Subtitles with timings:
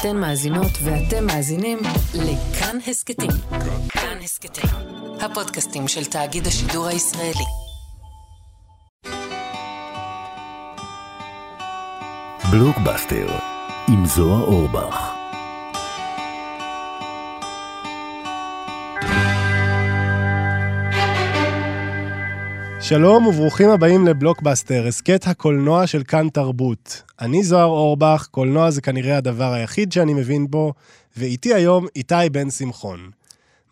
[0.00, 1.78] אתן מאזינות ואתם מאזינים
[2.14, 3.30] לכאן הסכתים.
[3.88, 4.70] כאן הסכתים,
[5.20, 7.44] הפודקאסטים של תאגיד השידור הישראלי.
[12.50, 13.26] בלוקבאסטר
[13.88, 15.15] עם זוהר אורבך
[22.88, 27.02] שלום וברוכים הבאים לבלוקבאסטר, הסכת הקולנוע של כאן תרבות.
[27.20, 30.72] אני זוהר אורבך, קולנוע זה כנראה הדבר היחיד שאני מבין בו,
[31.16, 33.10] ואיתי היום איתי בן שמחון.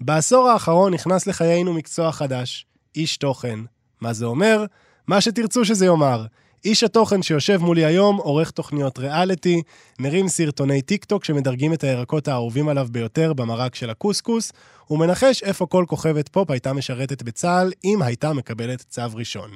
[0.00, 3.58] בעשור האחרון נכנס לחיינו מקצוע חדש, איש תוכן.
[4.00, 4.64] מה זה אומר?
[5.08, 6.26] מה שתרצו שזה יאמר.
[6.64, 9.62] איש התוכן שיושב מולי היום עורך תוכניות ריאליטי,
[9.98, 14.52] מרים סרטוני טיק טוק שמדרגים את הירקות האהובים עליו ביותר במרק של הקוסקוס,
[14.90, 19.50] ומנחש איפה כל כוכבת פופ הייתה משרתת בצה"ל אם הייתה מקבלת צו ראשון.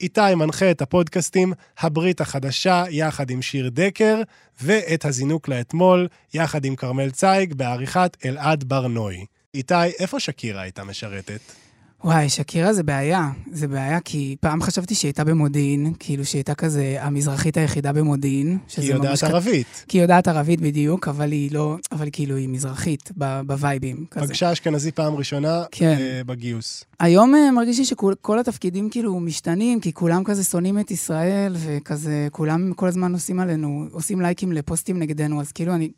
[0.00, 4.22] איתי מנחה את הפודקאסטים הברית החדשה יחד עם שיר דקר,
[4.62, 9.24] ואת הזינוק לאתמול יחד עם כרמל צייג בעריכת אלעד ברנוי.
[9.54, 11.69] איתי, איפה שקירה הייתה משרתת?
[12.04, 13.30] וואי, שקירה זה בעיה.
[13.52, 18.58] זה בעיה כי פעם חשבתי שהיא הייתה במודיעין, כאילו שהיא הייתה כזה המזרחית היחידה במודיעין.
[18.68, 19.84] כי היא יודעת ערבית.
[19.88, 23.10] כי היא יודעת ערבית בדיוק, אבל היא לא, אבל כאילו היא מזרחית
[23.46, 24.26] בווייבים, כזה.
[24.26, 25.96] פגשה אשכנזי פעם ראשונה כן.
[26.00, 26.84] אה, בגיוס.
[27.00, 32.28] היום אה, מרגיש לי שכל התפקידים כאילו משתנים, כי כולם כזה שונאים את ישראל, וכזה
[32.32, 35.90] כולם כל הזמן עושים עלינו, עושים לייקים לפוסטים נגדנו, אז כאילו אני...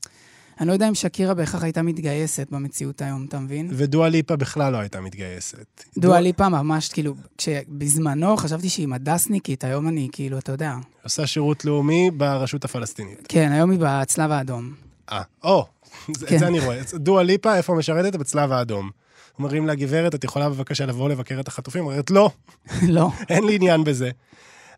[0.60, 3.68] אני לא יודע אם שקירה בהכרח הייתה מתגייסת במציאות היום, אתה מבין?
[3.70, 5.84] ודואה ליפה בכלל לא הייתה מתגייסת.
[5.98, 10.74] דואה ליפה ממש, כאילו, כשבזמנו חשבתי שהיא מדסניקית, היום אני, כאילו, אתה יודע.
[11.04, 13.26] עושה שירות לאומי ברשות הפלסטינית.
[13.28, 14.74] כן, היום היא בצלב האדום.
[15.12, 15.66] אה, או,
[16.10, 16.38] את כן.
[16.38, 16.80] זה אני רואה.
[16.94, 18.16] דואה ליפה, איפה משרתת?
[18.16, 18.90] בצלב האדום.
[19.38, 21.84] אומרים לה, גברת, את יכולה בבקשה לבוא לבקר את החטופים?
[21.84, 22.30] אומרת, לא,
[22.88, 23.10] לא.
[23.28, 24.10] אין לי עניין בזה.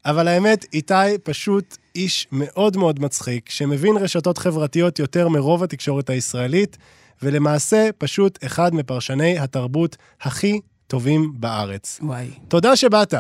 [0.07, 6.77] אבל האמת, איתי פשוט איש מאוד מאוד מצחיק, שמבין רשתות חברתיות יותר מרוב התקשורת הישראלית,
[7.23, 11.99] ולמעשה פשוט אחד מפרשני התרבות הכי טובים בארץ.
[12.03, 12.31] וואי.
[12.49, 13.15] תודה שבאת.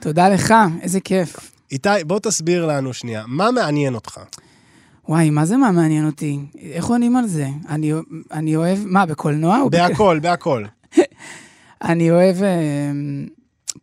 [0.00, 1.50] תודה לך, איזה כיף.
[1.70, 4.20] איתי, בוא תסביר לנו שנייה, מה מעניין אותך?
[5.08, 6.38] וואי, מה זה מה מעניין אותי?
[6.58, 7.48] איך עונים על זה?
[7.68, 7.92] אני,
[8.32, 9.58] אני אוהב, מה, בקולנוע?
[9.70, 10.64] בהכל, בהכל.
[11.82, 12.90] אני אוהב אה,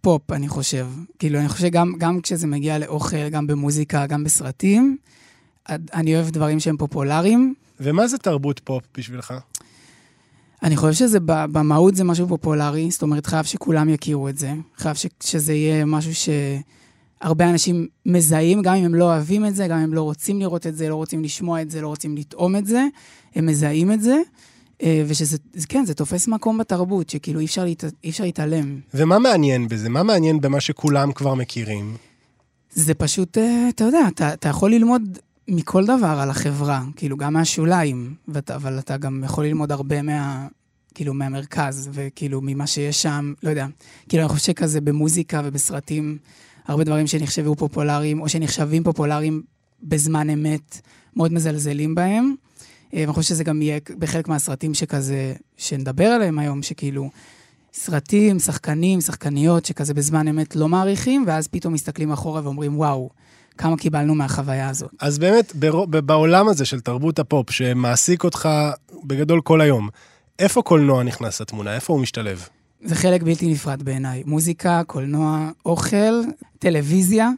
[0.02, 0.88] פופ, אני חושב.
[1.20, 4.98] כאילו, אני חושב גם, גם כשזה מגיע לאוכל, גם במוזיקה, גם בסרטים,
[5.70, 7.54] אני אוהב דברים שהם פופולריים.
[7.80, 9.34] ומה זה תרבות פופ בשבילך?
[10.64, 14.54] אני חושב שזה במהות זה משהו פופולרי, זאת אומרת, חייב שכולם יכירו את זה.
[14.78, 19.68] חייב ש- שזה יהיה משהו שהרבה אנשים מזהים, גם אם הם לא אוהבים את זה,
[19.68, 22.18] גם אם הם לא רוצים לראות את זה, לא רוצים לשמוע את זה, לא רוצים
[22.18, 22.88] לטעום את זה,
[23.36, 24.18] הם מזהים את זה.
[24.84, 28.80] אה, ושזה, זה- כן, זה תופס מקום בתרבות, שכאילו אי אפשר, להת, אי אפשר להתעלם.
[28.94, 29.90] ומה מעניין בזה?
[29.90, 31.98] מה מעניין במה שכולם כבר מכירים?
[32.74, 35.18] זה פשוט, אה, אתה יודע, אתה, אתה יכול ללמוד
[35.48, 40.48] מכל דבר על החברה, כאילו, גם מהשוליים, ואתה, אבל אתה גם יכול ללמוד הרבה מה...
[40.96, 43.68] כאילו, מהמרכז, וכאילו, ממה שיש שם, לא יודע.
[44.10, 46.18] כאילו, אני חושב שכזה במוזיקה ובסרטים,
[46.68, 49.42] הרבה דברים שנחשבו פופולריים, או שנחשבים פופולריים
[49.84, 50.82] בזמן אמת,
[51.16, 52.36] מאוד מזלזלים בהם.
[52.94, 57.10] אה, ואני חושב שזה גם יהיה בחלק מהסרטים שכזה, שנדבר עליהם היום, שכאילו,
[57.74, 63.10] סרטים, שחקנים, שחקניות, שכזה בזמן אמת לא מעריכים, ואז פתאום מסתכלים אחורה ואומרים, וואו,
[63.58, 64.92] כמה קיבלנו מהחוויה הזאת.
[65.00, 68.50] אז באמת, ברו- בעולם הזה של תרבות הפופ, שמעסיק אותך
[69.04, 69.90] בגדול כל היום,
[70.40, 71.76] איפה קולנוע נכנס לתמונה?
[71.76, 72.48] איפה הוא משתלב?
[72.84, 74.24] זה חלק בלתי נפרד בעיניי.
[74.26, 76.22] מוזיקה, קולנוע, אוכל,
[76.60, 77.30] טלוויזיה,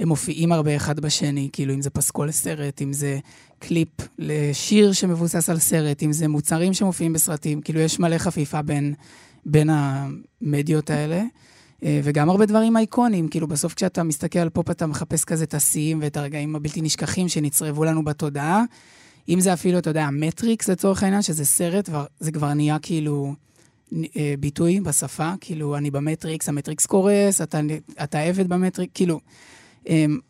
[0.00, 3.18] הם מופיעים הרבה אחד בשני, כאילו אם זה פסקול לסרט, אם זה
[3.58, 3.88] קליפ
[4.18, 8.94] לשיר שמבוסס על סרט, אם זה מוצרים שמופיעים בסרטים, כאילו יש מלא חפיפה בין,
[9.46, 11.22] בין המדיות האלה.
[11.84, 15.54] אה, וגם הרבה דברים אייקונים, כאילו בסוף כשאתה מסתכל על פופ אתה מחפש כזה את
[15.54, 18.62] השיאים ואת הרגעים הבלתי נשכחים שנצרבו לנו בתודעה.
[19.28, 21.88] אם זה אפילו, אתה יודע, המטריקס לצורך העניין, שזה סרט,
[22.20, 23.34] זה כבר נהיה כאילו
[24.16, 27.60] אה, ביטוי בשפה, כאילו, אני במטריקס, המטריקס קורס, אתה,
[28.02, 29.20] אתה עבד במטריקס, כאילו,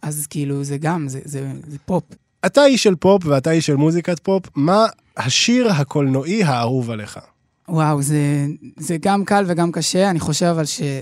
[0.02, 2.02] אז כאילו, זה גם, זה, זה, זה פופ.
[2.46, 4.86] אתה איש של פופ ואתה איש של מוזיקת פופ, מה
[5.16, 7.18] השיר הקולנועי האהוב עליך?
[7.68, 11.00] וואו, זה, זה גם קל וגם קשה, אני חושב אבל שאי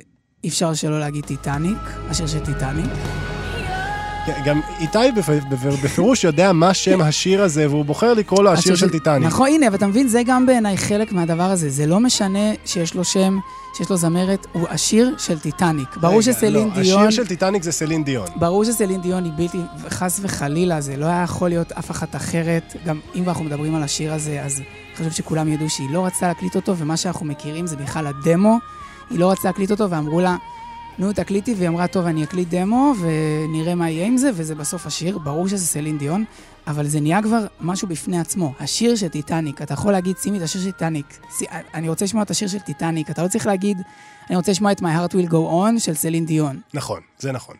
[0.49, 1.79] אפשר שלא להגיד טיטניק,
[2.11, 2.91] השיר של טיטניק.
[4.27, 8.51] כן, גם איתי בפ- בפ- בפירוש יודע מה שם השיר הזה, והוא בוחר לקרוא לו
[8.53, 9.27] השיר של טיטניק.
[9.27, 11.71] נכון, הנה, ואתה מבין, זה גם בעיניי חלק מהדבר הזה.
[11.71, 13.39] זה לא משנה שיש לו שם,
[13.79, 15.97] שיש לו זמרת, הוא השיר של טיטניק.
[15.97, 17.07] ברור רגע, שסלין לא, דיון...
[17.07, 18.27] השיר של טיטניק זה סלין דיון.
[18.37, 19.59] ברור שסלין דיון היא בלתי,
[19.89, 22.77] חס וחלילה, זה לא היה יכול להיות אף אחת אחרת.
[22.87, 24.63] גם אם אנחנו מדברים על השיר הזה, אז
[24.97, 28.59] חשוב שכולם ידעו שהיא לא רצתה להקליט אותו, ומה שאנחנו מכירים זה בכלל הדמו.
[29.11, 30.37] היא לא רצתה להקליט אותו, ואמרו לה,
[30.99, 34.87] נו, תקליטי, והיא אמרה, טוב, אני אקליט דמו, ונראה מה יהיה עם זה, וזה בסוף
[34.87, 35.19] השיר.
[35.19, 36.25] ברור שזה סלין דיון,
[36.69, 38.55] אבל זה נהיה כבר משהו בפני עצמו.
[38.61, 41.19] השיר של טיטניק, אתה יכול להגיד, שימי את השיר של טיטניק.
[41.75, 43.79] אני רוצה לשמוע את השיר של טיטניק, אתה לא צריך להגיד,
[44.29, 46.61] אני רוצה לשמוע את My Heart Will Go On של סלין דיון.
[46.75, 47.57] נכון, זה נכון.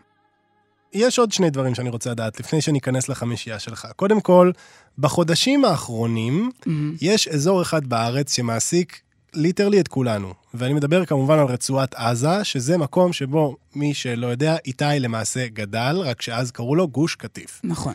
[0.93, 3.87] יש עוד שני דברים שאני רוצה לדעת לפני שניכנס לחמישייה שלך.
[3.95, 4.51] קודם כל,
[4.97, 6.69] בחודשים האחרונים Mm-hmm.
[7.01, 9.01] יש אזור אחד בארץ שמעסיק
[9.33, 10.33] ליטרלי את כולנו.
[10.53, 16.01] ואני מדבר כמובן על רצועת עזה, שזה מקום שבו, מי שלא יודע, איתי למעשה גדל,
[16.05, 17.61] רק שאז קראו לו גוש קטיף.
[17.63, 17.93] נכון.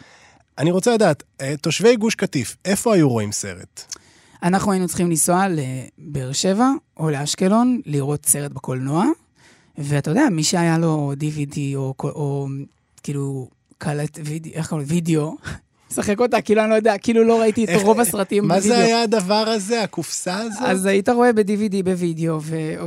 [0.58, 3.94] אני רוצה לדעת, אה, תושבי גוש קטיף, איפה היו רואים סרט?
[4.42, 9.04] אנחנו היינו צריכים לנסוע לבאר שבע או לאשקלון, לראות סרט בקולנוע,
[9.78, 12.46] ואתה יודע, מי שהיה לו DVD או, או, או
[13.02, 13.48] כאילו
[13.78, 14.94] קלט וידאו, איך קוראים לו?
[14.94, 15.36] וידאו,
[15.98, 18.76] משחק אותה, כאילו אני לא יודע, כאילו לא ראיתי את רוב הסרטים מה בווידאו.
[18.76, 20.62] זה היה הדבר הזה, הקופסה הזאת?
[20.62, 22.38] אז היית רואה ב-DVD בווידאו,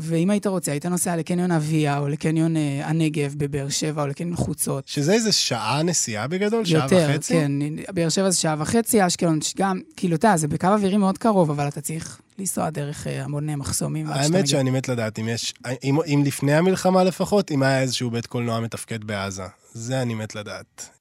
[0.02, 4.36] ואם היית רוצה, היית נוסע לקניון אביה, או לקניון אה, הנגב בבאר שבע, או לקניון
[4.36, 4.84] חוצות.
[4.88, 6.66] שזה איזה שעה נסיעה בגדול?
[6.66, 7.34] שעה יותר, וחצי?
[7.34, 7.52] כן.
[7.90, 11.68] באר שבע זה שעה וחצי, אשקלון גם, כאילו, אתה זה בקו אווירי מאוד קרוב, אבל
[11.68, 14.08] אתה צריך לנסוע דרך אה, המון מחסומים.
[14.08, 14.48] עד שאתה האמת.
[14.48, 15.54] שאני מת לדעת אם יש,
[15.84, 19.44] אם, אם לפני המלחמה לפחות, אם היה איזשהו בית קולנוע מתפקד בעזה.
[19.74, 20.97] זה אני מת לדעת.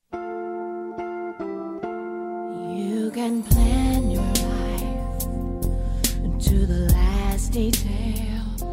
[3.16, 5.20] Can plan your life
[6.46, 8.66] to the last detail.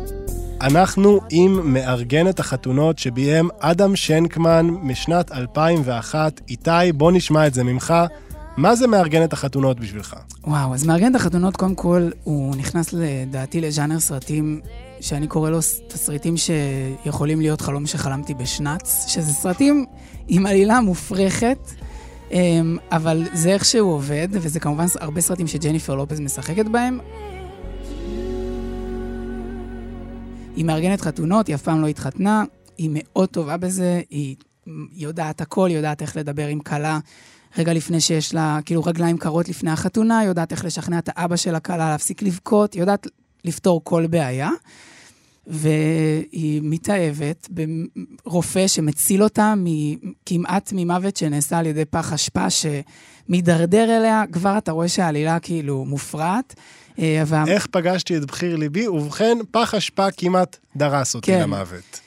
[0.62, 6.42] אנחנו עם מארגנת החתונות שביים אדם שנקמן משנת 2001.
[6.50, 7.94] איתי, בוא נשמע את זה ממך.
[8.58, 10.16] מה זה מארגנת החתונות בשבילך?
[10.44, 14.62] וואו, אז מארגן את החתונות, קודם כל, הוא נכנס לדעתי לז'אנר סרטים
[15.00, 19.86] שאני קורא לו תסריטים שיכולים להיות חלום שחלמתי בשנץ, שזה סרטים
[20.28, 21.58] עם עלילה מופרכת,
[22.92, 27.00] אבל זה איך שהוא עובד, וזה כמובן הרבה סרטים שג'ניפר לופז משחקת בהם.
[30.56, 32.44] היא מארגנת חתונות, היא אף פעם לא התחתנה,
[32.78, 34.36] היא מאוד טובה בזה, היא
[34.92, 37.00] יודעת הכל, היא יודעת איך לדבר עם כלה.
[37.58, 41.36] רגע לפני שיש לה, כאילו, רגליים קרות לפני החתונה, היא יודעת איך לשכנע את האבא
[41.36, 43.08] של הכלה להפסיק לבכות, היא יודעת
[43.46, 44.50] לפתור כל בעיה.
[45.48, 47.50] והיא מתאהבת
[48.26, 49.54] ברופא שמציל אותה
[50.26, 56.56] כמעט ממוות שנעשה על ידי פח אשפה שמידרדר אליה, כבר אתה רואה שהעלילה כאילו מופרעת.
[57.00, 57.44] אה, וה...
[57.48, 58.88] איך פגשתי את בחיר ליבי?
[58.88, 61.42] ובכן, פח אשפה כמעט דרס אותי כן.
[61.42, 62.03] למוות.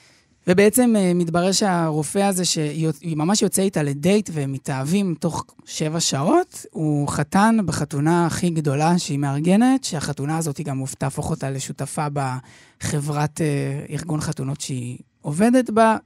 [0.48, 6.66] ובעצם אה, מתברר שהרופא הזה, שהיא ממש יוצא איתה לדייט והם מתאהבים תוך שבע שעות,
[6.70, 13.40] הוא חתן בחתונה הכי גדולה שהיא מארגנת, שהחתונה הזאת היא גם תהפוך אותה לשותפה בחברת
[13.40, 13.46] אה,
[13.94, 15.96] ארגון חתונות שהיא עובדת בה.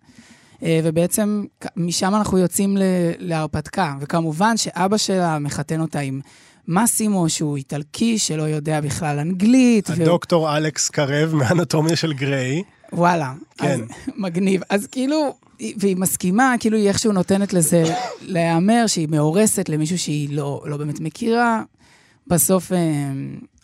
[0.63, 1.45] אה, ובעצם
[1.77, 2.77] משם אנחנו יוצאים
[3.19, 3.95] להרפתקה.
[4.01, 6.21] וכמובן שאבא שלה מחתן אותה עם
[6.69, 9.91] מאסימו, שהוא איטלקי, שלא יודע בכלל אנגלית.
[9.91, 12.63] והוא- הדוקטור אלכס קרב מאנטומיה של גריי.
[12.93, 13.33] וואלה.
[13.59, 13.67] כן.
[13.67, 13.81] אז,
[14.25, 14.63] מגניב.
[14.71, 17.83] אז כאילו, היא- והיא מסכימה, כאילו היא איכשהו נותנת לזה
[18.23, 21.63] להיאמר, שהיא מאורסת למישהו שהיא לא, לא באמת מכירה.
[22.27, 22.79] בסוף אה,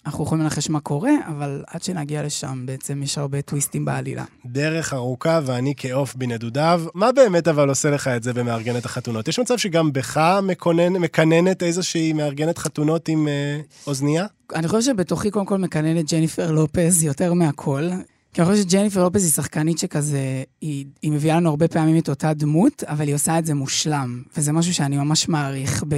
[0.07, 4.25] אנחנו יכולים לנחש מה קורה, אבל עד שנגיע לשם בעצם יש הרבה טוויסטים בעלילה.
[4.47, 6.83] דרך ארוכה ואני כעוף בנדודיו.
[6.95, 9.29] מה באמת אבל עושה לך את זה במארגנת החתונות?
[9.29, 14.27] יש מצב שגם בך מקונן, מקננת איזושהי מארגנת חתונות עם אה, אוזנייה?
[14.55, 17.89] אני חושב שבתוכי קודם כל מקננת ג'ניפר לופז יותר מהכל.
[18.37, 22.09] כי אני חושב שג'ניפר לופז היא שחקנית שכזה, היא, היא מביאה לנו הרבה פעמים את
[22.09, 24.23] אותה דמות, אבל היא עושה את זה מושלם.
[24.37, 25.95] וזה משהו שאני ממש מעריך ב,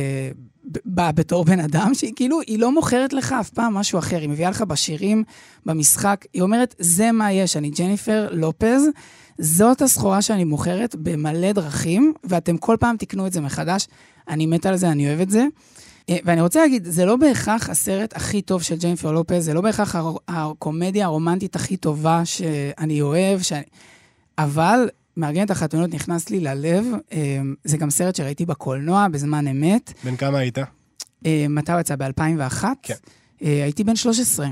[0.65, 4.21] ב, ב, בתור בן אדם, שהיא כאילו, היא לא מוכרת לך אף פעם משהו אחר.
[4.21, 5.25] היא מביאה לך בשירים,
[5.67, 8.83] במשחק, היא אומרת, זה מה יש, אני ג'ניפר לופז,
[9.39, 13.89] זאת הסחורה שאני מוכרת במלא דרכים, ואתם כל פעם תקנו את זה מחדש.
[14.29, 15.47] אני מתה על זה, אני אוהב את זה.
[16.11, 19.61] אה, ואני רוצה להגיד, זה לא בהכרח הסרט הכי טוב של ג'ייניפר לופז, זה לא
[19.61, 23.63] בהכרח הר- הקומדיה הרומנטית הכי טובה שאני אוהב, שאני...
[24.39, 26.85] אבל מארגנת החתונות נכנס לי ללב.
[27.13, 27.19] אה,
[27.65, 29.93] זה גם סרט שראיתי בקולנוע בזמן אמת.
[30.05, 30.59] בן כמה היית?
[31.27, 31.95] אה, מתי הוא יצא?
[31.97, 32.65] ב-2001?
[32.83, 32.95] כן.
[33.41, 34.47] הייתי בן 13.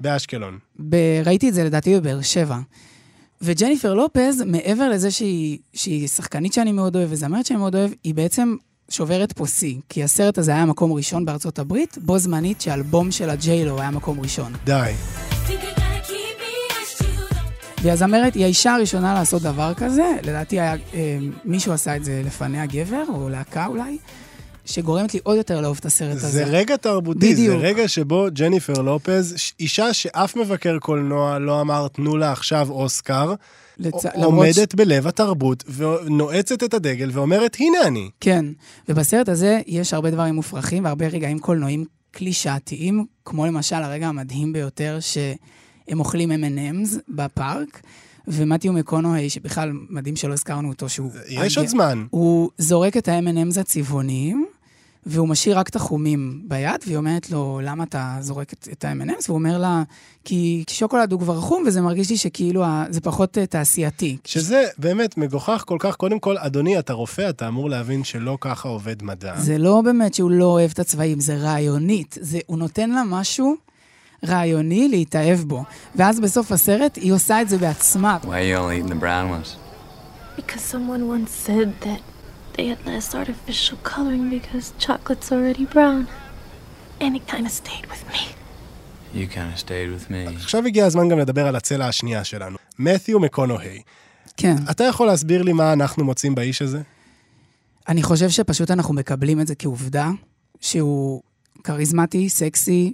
[0.00, 0.58] באשקלון.
[0.88, 2.58] ב- ראיתי את זה לדעתי בבאר שבע.
[3.42, 8.14] וג'ניפר לופז, מעבר לזה שהיא, שהיא שחקנית שאני מאוד אוהב וזמרת שאני מאוד אוהב, היא
[8.14, 8.56] בעצם
[8.90, 9.74] שוברת פה שיא.
[9.88, 14.20] כי הסרט הזה היה מקום ראשון בארצות הברית, בו זמנית שאלבום של הג'יילו היה מקום
[14.20, 14.52] ראשון.
[14.64, 14.92] די.
[17.82, 22.22] והיא הזמרת, היא האישה הראשונה לעשות דבר כזה, לדעתי היה, אה, מישהו עשה את זה
[22.26, 23.98] לפניה גבר, או להקה אולי,
[24.64, 26.28] שגורמת לי עוד יותר לאהוב את הסרט הזה.
[26.28, 27.62] זה רגע תרבותי, זה בדיוק.
[27.62, 33.34] רגע שבו ג'ניפר לופז, אישה שאף מבקר קולנוע לא אמר תנו לה עכשיו אוסקר,
[33.78, 34.06] לצ...
[34.06, 38.10] ע- למרות עומדת בלב התרבות ונועצת את הדגל ואומרת, הנה אני.
[38.20, 38.44] כן,
[38.88, 44.98] ובסרט הזה יש הרבה דברים מופרכים והרבה רגעים קולנועיים קלישאתיים, כמו למשל הרגע המדהים ביותר
[45.00, 47.80] שהם אוכלים M&M's בפארק,
[48.28, 51.10] ומתיו מקונוהי, שבכלל מדהים שלא הזכרנו אותו, שהוא...
[51.28, 52.06] יש עוד זמן.
[52.10, 54.46] הוא זורק את ה-M&M's הצבעוניים,
[55.08, 59.24] והוא משאיר רק את החומים ביד, והיא אומרת לו, למה אתה זורק את, את ה-M&M's?
[59.26, 59.82] והוא אומר לה,
[60.24, 64.16] כי כי שוקולד הוא כבר חום, וזה מרגיש לי שכאילו זה פחות אה, תעשייתי.
[64.24, 65.96] שזה באמת מגוחך כל כך.
[65.96, 69.36] קודם כל, אדוני, אתה רופא, אתה אמור להבין שלא ככה עובד מדע.
[69.36, 72.18] זה לא באמת שהוא לא אוהב את הצבעים, זה רעיונית.
[72.20, 73.54] זה, הוא נותן לה משהו
[74.26, 75.64] רעיוני להתאהב בו.
[75.96, 78.18] ואז בסוף הסרט היא עושה את זה בעצמה.
[78.22, 79.56] Why are you only eating the brown ones?
[80.36, 82.00] Because someone once said that
[82.58, 86.00] they had less artificial coloring because chocolate's already brown.
[87.02, 88.20] And it kind of stayed with me.
[89.18, 90.36] You kind of stayed with me.
[90.36, 92.56] עכשיו הגיע הזמן גם לדבר על הצלע השנייה שלנו.
[92.78, 93.82] מת'יו מקונוהי.
[94.36, 94.56] כן.
[94.70, 96.82] אתה יכול להסביר לי מה אנחנו מוצאים באיש הזה?
[97.88, 100.10] אני חושב שפשוט אנחנו מקבלים את זה כעובדה,
[100.60, 101.22] שהוא
[101.64, 102.92] כריזמטי, סקסי,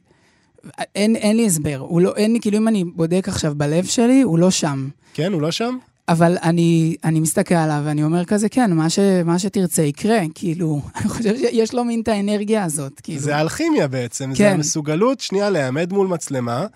[0.94, 1.76] אין, אין לי הסבר.
[1.78, 4.88] הוא לא, אין לי, כאילו אם אני בודק עכשיו בלב שלי, הוא לא שם.
[5.14, 5.76] כן, הוא לא שם?
[6.08, 10.20] אבל אני, אני מסתכל עליו ואני אומר כזה, כן, מה, ש, מה שתרצה יקרה.
[10.34, 13.00] כאילו, אני חושב שיש לו מין את האנרגיה הזאת.
[13.00, 13.20] כאילו.
[13.20, 14.52] זה האלכימיה בעצם, זה כן.
[14.54, 16.66] המסוגלות שנייה להיעמד מול מצלמה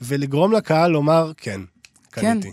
[0.00, 1.60] ולגרום לקהל לומר, כן,
[2.12, 2.20] כן.
[2.20, 2.52] קניתי.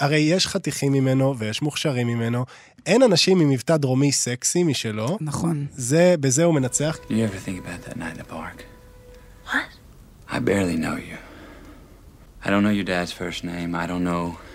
[0.00, 2.44] הרי יש חתיכים ממנו ויש מוכשרים ממנו,
[2.86, 5.66] אין אנשים עם מבטא דרומי סקסי משלו, נכון.
[5.72, 6.98] זה, בזה הוא מנצח.
[7.08, 8.62] Do you ever think about that night in the park?
[9.46, 9.54] What?
[10.28, 11.18] I barely know you.
[12.44, 13.74] I don't know your dad's first name.
[13.74, 14.45] I don't know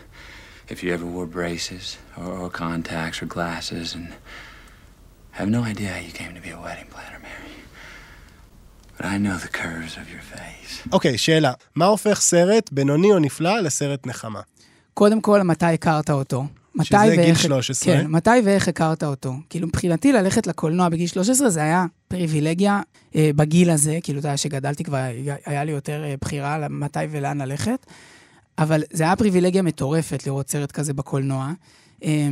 [0.73, 1.85] if you ever wore braces
[2.21, 4.07] or, or contacts or glasses, and
[5.33, 7.53] I have no idea how you came to be a wedding planner, Mary.
[8.97, 10.87] But I know the curves of your face.
[10.91, 14.41] אוקיי, שאלה, מה הופך סרט בינוני או נפלא לסרט נחמה?
[14.93, 16.45] קודם כל, מתי הכרת אותו?
[16.75, 17.93] מתי שזה גיל ואיך- 13.
[17.95, 19.33] כן, מתי ואיך הכרת אותו.
[19.49, 22.81] כאילו, מבחינתי ללכת לקולנוע בגיל 13 זה היה פריבילגיה
[23.15, 24.97] אה, בגיל הזה, כאילו, אתה יודע, שגדלתי כבר,
[25.45, 27.85] היה לי יותר אה, בחירה מתי ולאן ללכת,
[28.57, 31.51] אבל זה היה פריבילגיה מטורפת לראות סרט כזה בקולנוע,
[32.03, 32.29] אה,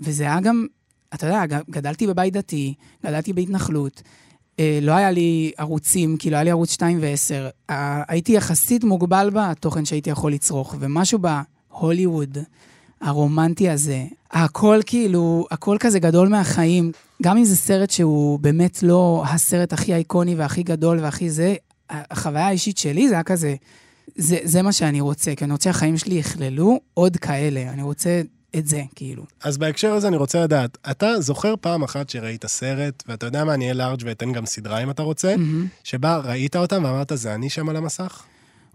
[0.00, 0.66] וזה היה גם,
[1.14, 4.02] אתה יודע, גדלתי בבית דתי, גדלתי בהתנחלות,
[4.60, 7.74] אה, לא היה לי ערוצים, כאילו, היה לי ערוץ 2 ו-10.
[8.08, 12.38] הייתי יחסית מוגבל בתוכן שהייתי יכול לצרוך, ומשהו בהוליווד,
[13.00, 16.92] הרומנטי הזה, הכל כאילו, הכל כזה גדול מהחיים.
[17.22, 21.54] גם אם זה סרט שהוא באמת לא הסרט הכי איקוני והכי גדול והכי זה,
[21.90, 23.54] החוויה האישית שלי זה היה כזה,
[24.16, 28.22] זה, זה מה שאני רוצה, כי אני רוצה שהחיים שלי יכללו עוד כאלה, אני רוצה
[28.56, 29.24] את זה, כאילו.
[29.42, 33.54] אז בהקשר הזה אני רוצה לדעת, אתה זוכר פעם אחת שראית סרט, ואתה יודע מה,
[33.54, 35.34] אני אהיה לארג' ואתן גם סדרה אם אתה רוצה,
[35.84, 38.22] שבה ראית אותם ואמרת, זה אני שם על המסך?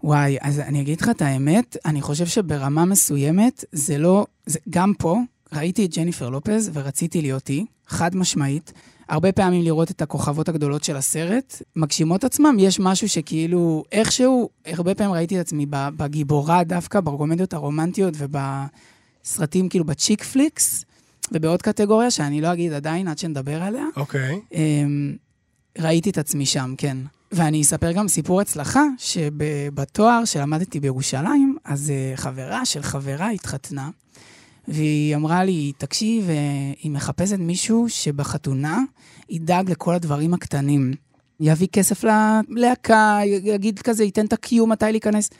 [0.04, 4.26] וואי, אז אני אגיד לך את האמת, אני חושב שברמה מסוימת, זה לא...
[4.46, 5.18] זה, גם פה,
[5.52, 8.72] ראיתי את ג'ניפר לופז ורציתי להיות היא, חד משמעית.
[9.10, 14.94] הרבה פעמים לראות את הכוכבות הגדולות של הסרט, מגשימות עצמם, יש משהו שכאילו, איכשהו, הרבה
[14.94, 20.84] פעמים ראיתי את עצמי בגיבורה דווקא, בקומדיות הרומנטיות ובסרטים, כאילו בצ'יק פליקס,
[21.32, 23.84] ובעוד קטגוריה שאני לא אגיד עדיין עד שנדבר עליה.
[23.96, 24.40] אוקיי.
[24.54, 25.16] אמ,
[25.78, 26.96] ראיתי את עצמי שם, כן.
[27.32, 33.90] ואני אספר גם סיפור הצלחה, שבתואר שלמדתי בירושלים, אז אה, חברה של חברה התחתנה,
[34.68, 36.36] והיא אמרה לי, תקשיב, אה,
[36.82, 38.78] היא מחפשת מישהו שבחתונה
[39.30, 40.94] ידאג לכל הדברים הקטנים.
[41.40, 45.30] יביא כסף ללהקה, יגיד כזה, ייתן את ה-Q מתי להיכנס.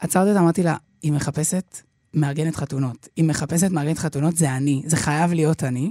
[0.00, 1.78] עצרתי אותה, אמרתי לה, היא מחפשת
[2.14, 3.08] מארגנת חתונות.
[3.16, 5.90] היא מחפשת מארגנת חתונות, זה אני, זה חייב להיות אני.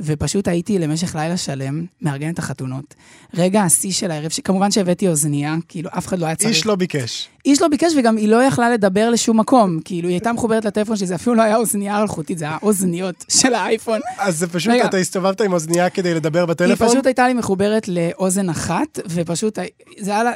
[0.00, 2.94] ופשוט הייתי למשך לילה שלם מארגן את החתונות.
[3.34, 6.50] רגע השיא של הערב, שכמובן שהבאתי אוזנייה, כאילו אף אחד לא היה צריך.
[6.50, 7.28] איש לא ביקש.
[7.44, 9.80] איש לא ביקש וגם היא לא יכלה לדבר לשום מקום.
[9.84, 13.24] כאילו, היא הייתה מחוברת לטלפון שלי, זה אפילו לא היה אוזנייה אלחוטית, זה היה אוזניות
[13.28, 14.00] של האייפון.
[14.18, 14.84] אז זה פשוט, רגע.
[14.84, 16.88] אתה הסתובבת עם אוזנייה כדי לדבר היא בטלפון?
[16.88, 19.58] פשוט הייתה לי מחוברת לאוזן אחת, ופשוט,
[19.98, 20.32] זה היה לה-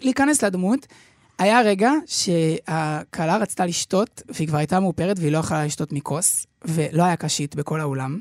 [0.00, 0.86] להיכנס לדמות.
[1.38, 7.02] היה רגע שהכלה רצתה לשתות, והיא כבר הייתה מאופרת והיא לא יכלה לשתות מכוס, ולא
[7.02, 8.18] היה קשית בכל האולם.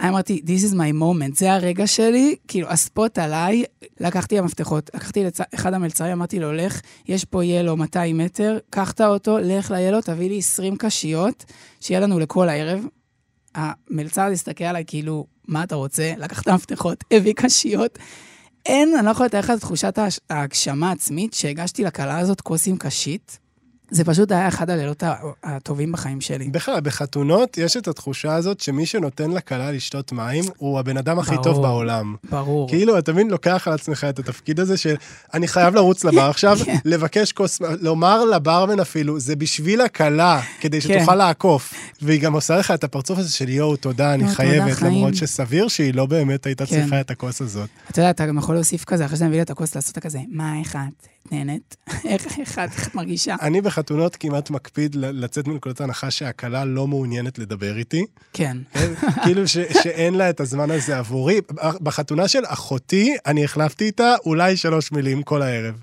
[0.00, 3.64] אמרתי, This is my moment, זה הרגע שלי, כאילו, הספוט עליי,
[4.00, 5.40] לקחתי המפתחות, לקחתי לצ...
[5.54, 10.00] אחד המלצרים, אמרתי לו, לך, יש פה ילו 200 מטר, קח את האוטו, לך ליילו,
[10.00, 11.44] תביא לי 20 קשיות,
[11.80, 12.84] שיהיה לנו לכל הערב.
[13.54, 16.12] המלצר הסתכל עליי כאילו, מה אתה רוצה?
[16.18, 17.98] לקח את המפתחות, הביא קשיות.
[18.66, 19.98] אין, אני לא יכולה לתאר לך את תחושת
[20.30, 23.38] ההגשמה העצמית שהגשתי לכלה הזאת כוס עם קשית.
[23.90, 25.02] זה פשוט היה אחד הלילות
[25.44, 26.48] הטובים בחיים שלי.
[26.48, 31.30] בכלל, בחתונות יש את התחושה הזאת שמי שנותן לכלה לשתות מים הוא הבן אדם הכי
[31.30, 31.44] ברור.
[31.44, 32.16] טוב בעולם.
[32.30, 32.68] ברור.
[32.68, 34.94] כאילו, אתה תמיד לוקח על עצמך את התפקיד הזה של
[35.34, 36.76] אני חייב לרוץ לבר עכשיו, כן.
[36.84, 40.98] לבקש כוס, לומר לברמן אפילו, זה בשביל הכלה, כדי כן.
[40.98, 41.74] שתוכל לעקוף.
[42.02, 45.68] והיא גם עושה לך את הפרצוף הזה של יואו, תודה, אני חייבת, חיים." למרות שסביר
[45.68, 46.80] שהיא לא באמת הייתה כן.
[46.80, 47.68] צריכה את הכוס הזאת.
[47.90, 50.18] אתה יודע, אתה גם יכול להוסיף כזה, אחרי שאני מביא לה את הכוס, לעשות כזה,
[50.28, 50.88] מה אחד,
[51.28, 51.76] את נהנית?
[52.04, 53.36] איך את מרגישה?
[53.42, 58.04] אני בחתונות כמעט מקפיד לצאת מנקודת הנחה שהכלה לא מעוניינת לדבר איתי.
[58.32, 58.56] כן.
[58.72, 58.92] כן?
[59.24, 59.48] כאילו
[59.82, 61.40] שאין לה את הזמן הזה עבורי.
[61.80, 65.74] בחתונה של אחותי, אני החלפתי איתה אולי שלוש מילים כל הערב.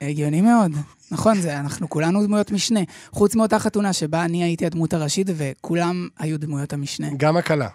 [0.00, 0.72] הגיוני מאוד.
[1.10, 2.80] נכון, זה, אנחנו כולנו דמויות משנה.
[3.10, 7.08] חוץ מאותה חתונה שבה אני הייתי הדמות הראשית וכולם היו דמויות המשנה.
[7.16, 7.68] גם הכלה.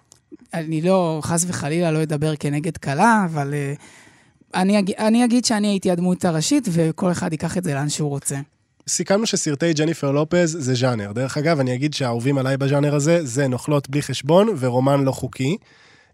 [0.53, 3.82] אני לא, חס וחלילה, לא אדבר כנגד כלה, אבל uh,
[4.55, 8.09] אני, אג, אני אגיד שאני הייתי הדמות הראשית, וכל אחד ייקח את זה לאן שהוא
[8.09, 8.35] רוצה.
[8.88, 11.12] סיכמנו שסרטי ג'ניפר לופז זה ז'אנר.
[11.12, 15.57] דרך אגב, אני אגיד שהאהובים עליי בז'אנר הזה זה נוכלות בלי חשבון ורומן לא חוקי.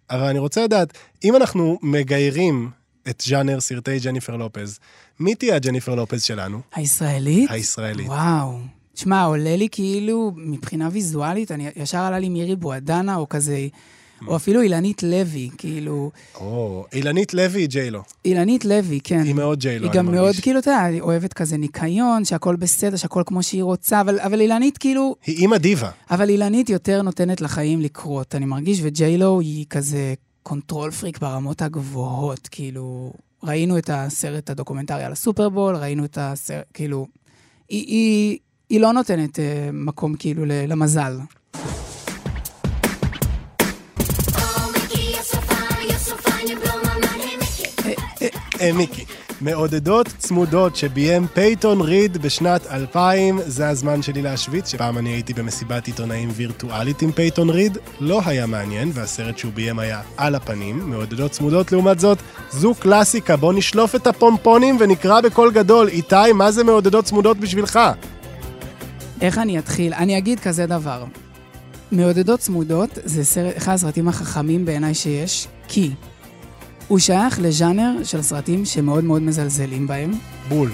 [0.09, 2.69] אבל אני רוצה לדעת, אם אנחנו מגיירים
[3.09, 4.79] את ז'אנר סרטי ג'ניפר לופז,
[5.19, 6.61] מי תהיה הג'ניפר לופז שלנו?
[6.75, 7.51] הישראלית?
[7.51, 8.07] הישראלית.
[8.07, 8.59] וואו.
[8.93, 13.67] תשמע, עולה לי כאילו, מבחינה ויזואלית, אני, ישר עלה לי מירי בועדנה, או כזה,
[14.27, 16.11] או אפילו אילנית לוי, כאילו...
[16.35, 18.01] או, אילנית לוי היא ג'יילו.
[18.25, 19.23] אילנית לוי, כן.
[19.23, 20.21] היא מאוד ג'יילו, היא אני גם מרגיש.
[20.21, 24.19] מאוד, כאילו, אתה יודע, היא אוהבת כזה ניקיון, שהכל בסדר, שהכל כמו שהיא רוצה, אבל,
[24.19, 25.89] אבל אילנית, כאילו, היא אימא דיבה.
[26.11, 30.13] אבל אילנית יותר נותנת לחיים לקרות, אני מרגיש, וג'יילו היא כזה
[30.43, 33.13] control freak ברמות הגבוהות, כאילו...
[33.43, 37.07] ראינו את הסרט הדוקומנטרי על הסופרבול, ראינו את הסרט, כאילו...
[37.69, 38.37] היא, היא,
[38.69, 41.17] היא לא נותנת אה, מקום כאילו למזל.
[48.73, 49.05] מיקי.
[49.41, 55.87] מעודדות צמודות שביים פייתון ריד בשנת 2000, זה הזמן שלי להשוויץ, שפעם אני הייתי במסיבת
[55.87, 60.89] עיתונאים וירטואלית עם פייתון ריד, לא היה מעניין, והסרט שהוא ביים היה על הפנים.
[60.89, 62.17] מעודדות צמודות לעומת זאת,
[62.51, 65.87] זו קלאסיקה, בוא נשלוף את הפומפונים ונקרא בקול גדול.
[65.87, 67.79] איתי, מה זה מעודדות צמודות בשבילך?
[69.21, 69.93] איך אני אתחיל?
[69.93, 71.05] אני אגיד כזה דבר.
[71.91, 75.91] מעודדות צמודות זה סרט, אחד הסרטים החכמים בעיניי שיש, כי
[76.91, 80.11] הוא שייך לז'אנר של סרטים שמאוד מאוד מזלזלים בהם,
[80.49, 80.71] בול.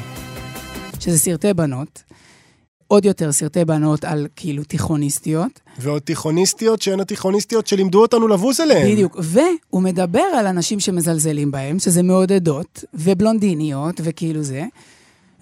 [0.99, 2.03] שזה סרטי בנות.
[2.87, 5.59] עוד יותר סרטי בנות על כאילו תיכוניסטיות.
[5.79, 8.91] ועוד תיכוניסטיות שהן התיכוניסטיות שלימדו אותנו לבוז עליהן.
[8.91, 9.17] בדיוק.
[9.19, 14.63] והוא מדבר על אנשים שמזלזלים בהם, שזה מעודדות, ובלונדיניות, וכאילו זה.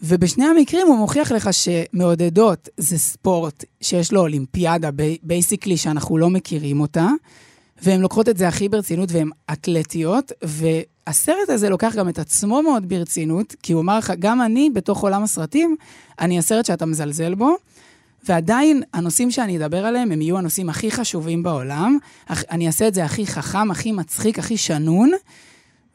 [0.03, 4.89] ובשני המקרים הוא מוכיח לך שמעודדות זה ספורט שיש לו אולימפיאדה,
[5.23, 7.09] basically, שאנחנו לא מכירים אותה,
[7.81, 12.89] והן לוקחות את זה הכי ברצינות והן אתלטיות, והסרט הזה לוקח גם את עצמו מאוד
[12.89, 15.75] ברצינות, כי הוא אמר לך, גם אני, בתוך עולם הסרטים,
[16.19, 17.55] אני הסרט שאתה מזלזל בו,
[18.27, 21.97] ועדיין הנושאים שאני אדבר עליהם הם יהיו הנושאים הכי חשובים בעולם.
[22.29, 25.11] אני אעשה את זה הכי חכם, הכי מצחיק, הכי שנון,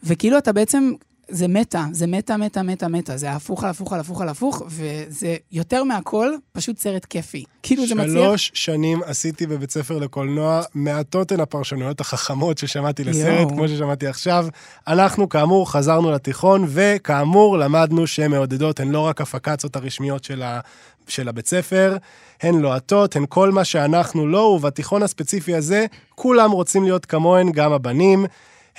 [0.02, 0.92] וכאילו אתה בעצם,
[1.30, 4.62] זה מטה, זה מטה, מטה, מטה, מטה, זה הפוך על הפוך על הפוך על הפוך,
[4.66, 7.44] וזה יותר מהכל פשוט סרט כיפי.
[7.62, 8.12] כאילו זה מצליח...
[8.12, 13.48] שלוש שנים עשיתי בבית ספר לקולנוע, מעטות הן הפרשנויות החכמות ששמעתי לסרט, יואו.
[13.48, 14.46] כמו ששמעתי עכשיו.
[14.88, 20.60] אנחנו, כאמור, חזרנו לתיכון, וכאמור, למדנו שמעודדות הן לא רק הפקצות הרשמיות של, ה...
[21.08, 21.96] של הבית ספר,
[22.42, 27.72] הן לוהטות, הן כל מה שאנחנו לא, ובתיכון הספציפי הזה, כולם רוצים להיות כמוהן, גם
[27.72, 28.26] הבנים.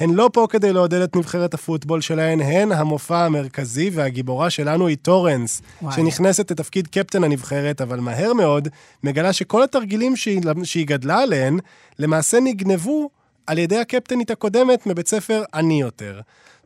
[0.01, 4.97] הן לא פה כדי לעודד את נבחרת הפוטבול שלהן, הן המופע המרכזי, והגיבורה שלנו היא
[5.01, 5.95] טורנס, וואי.
[5.95, 8.67] שנכנסת לתפקיד קפטן הנבחרת, אבל מהר מאוד
[9.03, 11.59] מגלה שכל התרגילים שהיא, שהיא גדלה עליהם,
[11.99, 13.09] למעשה נגנבו
[13.47, 16.19] על ידי הקפטנית הקודמת מבית ספר עני יותר.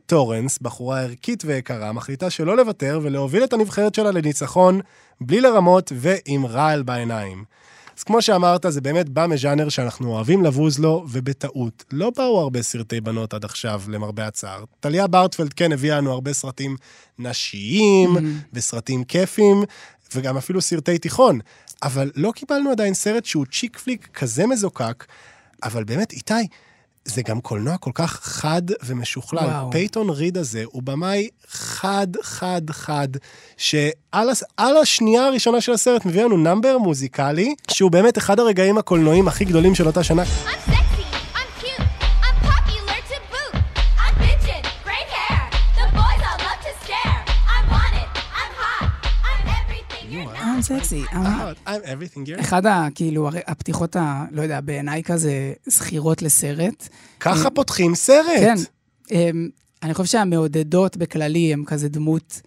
[0.06, 4.80] טורנס, בחורה ערכית ויקרה, מחליטה שלא לוותר ולהוביל את הנבחרת שלה לניצחון,
[5.20, 7.44] בלי לרמות ועם רעל בעיניים.
[7.96, 11.84] אז כמו שאמרת, זה באמת בא מז'אנר שאנחנו אוהבים לבוז לו, ובטעות.
[11.92, 14.64] לא באו הרבה סרטי בנות עד עכשיו, למרבה הצער.
[14.80, 16.76] טליה ברטפלד כן הביאה לנו הרבה סרטים
[17.18, 18.16] נשיים,
[18.52, 19.62] וסרטים כיפים,
[20.14, 21.38] וגם אפילו סרטי תיכון.
[21.82, 25.04] אבל לא קיבלנו עדיין סרט שהוא chick flick כזה מזוקק,
[25.62, 26.34] אבל באמת, איתי,
[27.06, 29.38] זה גם קולנוע כל כך חד ומשוכלל.
[29.44, 29.70] וואו.
[29.70, 33.08] פייתון ריד הזה הוא במאי חד, חד, חד,
[33.56, 33.80] שעל
[34.30, 39.28] הס- על השנייה הראשונה של הסרט מביא לנו number מוזיקלי, שהוא באמת אחד הרגעים הקולנועיים
[39.28, 40.22] הכי גדולים של אותה שנה.
[40.22, 40.85] I'm
[50.70, 51.68] you're not.
[51.68, 52.40] I'm everything here.
[52.40, 52.88] אחד ה...
[52.94, 54.24] כאילו, הפתיחות ה...
[54.30, 56.88] לא יודע, בעיניי כזה זכירות לסרט.
[57.20, 58.26] ככה פותחים סרט.
[58.40, 58.56] כן.
[59.10, 59.48] אמ,
[59.82, 62.40] אני חושב שהמעודדות בכללי הם כזה דמות,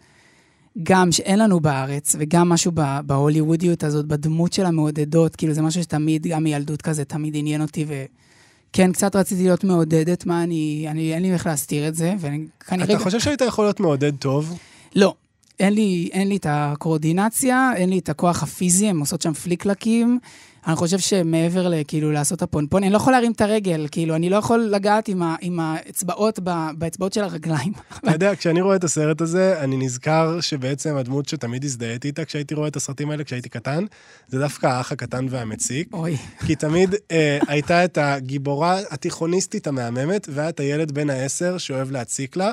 [0.83, 2.71] גם שאין לנו בארץ, וגם משהו
[3.05, 7.85] בהוליוודיות הזאת, בדמות של המעודדות, כאילו זה משהו שתמיד, גם מילדות כזה, תמיד עניין אותי,
[7.87, 12.45] וכן, קצת רציתי להיות מעודדת, מה אני, אני, אין לי איך להסתיר את זה, ואני
[12.67, 12.95] כנראה...
[12.95, 14.59] אתה חושב שהיית יכול להיות מעודד טוב?
[14.95, 15.13] לא.
[15.59, 20.19] אין לי, אין לי את הקואורדינציה, אין לי את הכוח הפיזי, הן עושות שם פליקלקים.
[20.67, 24.29] אני חושב שמעבר לכאילו לעשות את הפונפון, אני לא יכול להרים את הרגל, כאילו, אני
[24.29, 27.73] לא יכול לגעת עם, ה, עם האצבעות, ב, באצבעות של הרגליים.
[27.97, 32.53] אתה יודע, כשאני רואה את הסרט הזה, אני נזכר שבעצם הדמות שתמיד הזדהיתי איתה כשהייתי
[32.53, 33.85] רואה את הסרטים האלה, כשהייתי קטן,
[34.27, 35.93] זה דווקא האח הקטן והמציק.
[35.93, 36.17] אוי.
[36.45, 42.37] כי תמיד אה, הייתה את הגיבורה התיכוניסטית המהממת, והיה את הילד בן העשר שאוהב להציק
[42.37, 42.51] לה.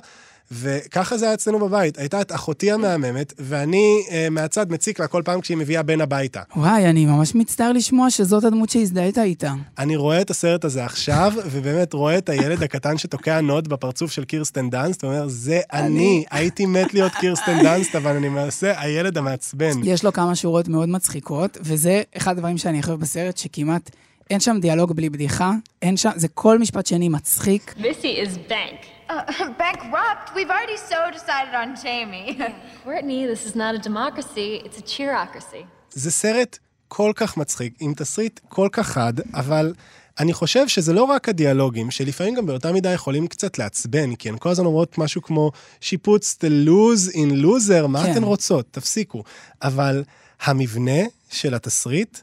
[0.52, 1.98] וככה זה היה אצלנו בבית.
[1.98, 6.40] הייתה את אחותי המהממת, ואני אה, מהצד מציק לה כל פעם כשהיא מביאה בן הביתה.
[6.56, 9.52] וואי, אני ממש מצטער לשמוע שזאת הדמות שהזדהית איתה.
[9.78, 14.24] אני רואה את הסרט הזה עכשיו, ובאמת רואה את הילד הקטן שתוקע נוד בפרצוף של
[14.24, 19.84] קירסטן דאנסט, ואומר, זה אני, הייתי מת להיות קירסטן דאנסט, אבל אני למעשה הילד המעצבן.
[19.84, 23.90] יש לו כמה שורות מאוד מצחיקות, וזה אחד הדברים שאני אוהב בסרט, שכמעט
[24.30, 27.74] אין שם דיאלוג בלי בדיחה, אין שם, זה כל משפט שני מצחיק.
[27.78, 28.95] Missy is bank.
[29.08, 30.34] Uh, bankrupt?
[30.34, 32.28] We've already so decided on Jamie.
[32.84, 35.64] Courtney, this is not a democracy, it's a cheerocracy.
[35.90, 39.72] זה סרט כל כך מצחיק, עם תסריט כל כך חד, אבל
[40.18, 44.36] אני חושב שזה לא רק הדיאלוגים, שלפעמים גם באותה מידה יכולים קצת לעצבן, כי הן
[44.38, 48.12] כל הזמן אומרות משהו כמו She puts the lose in loser, מה כן.
[48.12, 48.66] אתן רוצות?
[48.70, 49.22] תפסיקו.
[49.62, 50.04] אבל
[50.42, 52.18] המבנה של התסריט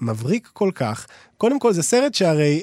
[0.00, 1.06] מבריק כל כך.
[1.36, 2.62] קודם כל, זה סרט שהרי...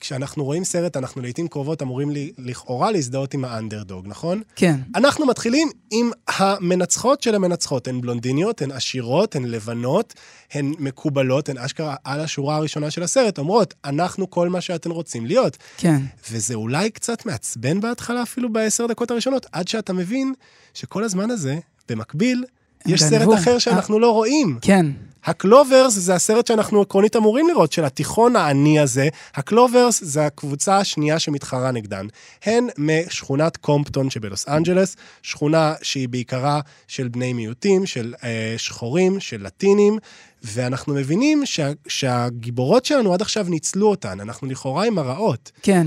[0.00, 4.42] כשאנחנו רואים סרט, אנחנו לעיתים קרובות אמורים לי, לכאורה להזדהות עם האנדרדוג, נכון?
[4.56, 4.76] כן.
[4.94, 7.88] אנחנו מתחילים עם המנצחות של המנצחות.
[7.88, 10.14] הן בלונדיניות, הן עשירות, הן לבנות,
[10.52, 15.26] הן מקובלות, הן אשכרה על השורה הראשונה של הסרט, אומרות, אנחנו כל מה שאתן רוצים
[15.26, 15.56] להיות.
[15.76, 15.98] כן.
[16.30, 20.32] וזה אולי קצת מעצבן בהתחלה, אפילו בעשר דקות הראשונות, עד שאתה מבין
[20.74, 21.58] שכל הזמן הזה,
[21.88, 22.44] במקביל,
[22.88, 24.58] יש גנבו, סרט אחר שאנחנו לא רואים.
[24.62, 24.86] כן.
[25.24, 29.08] הקלוברס זה הסרט שאנחנו עקרונית אמורים לראות, של התיכון העני הזה.
[29.34, 32.06] הקלוברס זה הקבוצה השנייה שמתחרה נגדן.
[32.44, 39.42] הן משכונת קומפטון שבלוס אנג'לס, שכונה שהיא בעיקרה של בני מיעוטים, של אה, שחורים, של
[39.42, 39.98] לטינים,
[40.42, 45.52] ואנחנו מבינים שה, שהגיבורות שלנו עד עכשיו ניצלו אותן, אנחנו לכאורה עם הרעות.
[45.62, 45.86] כן.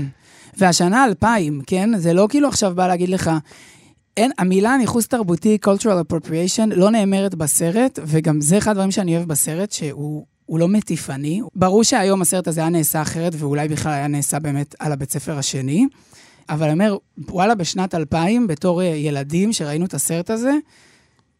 [0.56, 1.98] והשנה 2000, כן?
[1.98, 3.30] זה לא כאילו עכשיו בא להגיד לך,
[4.16, 9.28] אין, המילה ניכוס תרבותי, cultural appropriation, לא נאמרת בסרט, וגם זה אחד הדברים שאני אוהב
[9.28, 11.40] בסרט, שהוא הוא לא מטיפני.
[11.54, 15.38] ברור שהיום הסרט הזה היה נעשה אחרת, ואולי בכלל היה נעשה באמת על הבית ספר
[15.38, 15.86] השני.
[16.48, 16.96] אבל אני אומר,
[17.28, 20.52] וואלה, בשנת 2000, בתור אה, ילדים שראינו את הסרט הזה,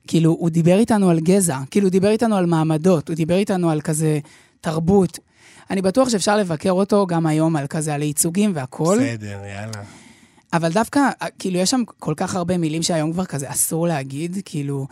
[0.07, 3.71] כאילו, הוא דיבר איתנו על גזע, כאילו, הוא דיבר איתנו על מעמדות, הוא דיבר איתנו
[3.71, 4.19] על כזה
[4.61, 5.19] תרבות.
[5.71, 8.99] אני בטוח שאפשר לבקר אותו גם היום על כזה, על ייצוגים והכול.
[8.99, 10.02] בסדר, יאללה.
[10.53, 14.87] אבל דווקא, כאילו, יש שם כל כך הרבה מילים שהיום כבר כזה אסור להגיד, כאילו,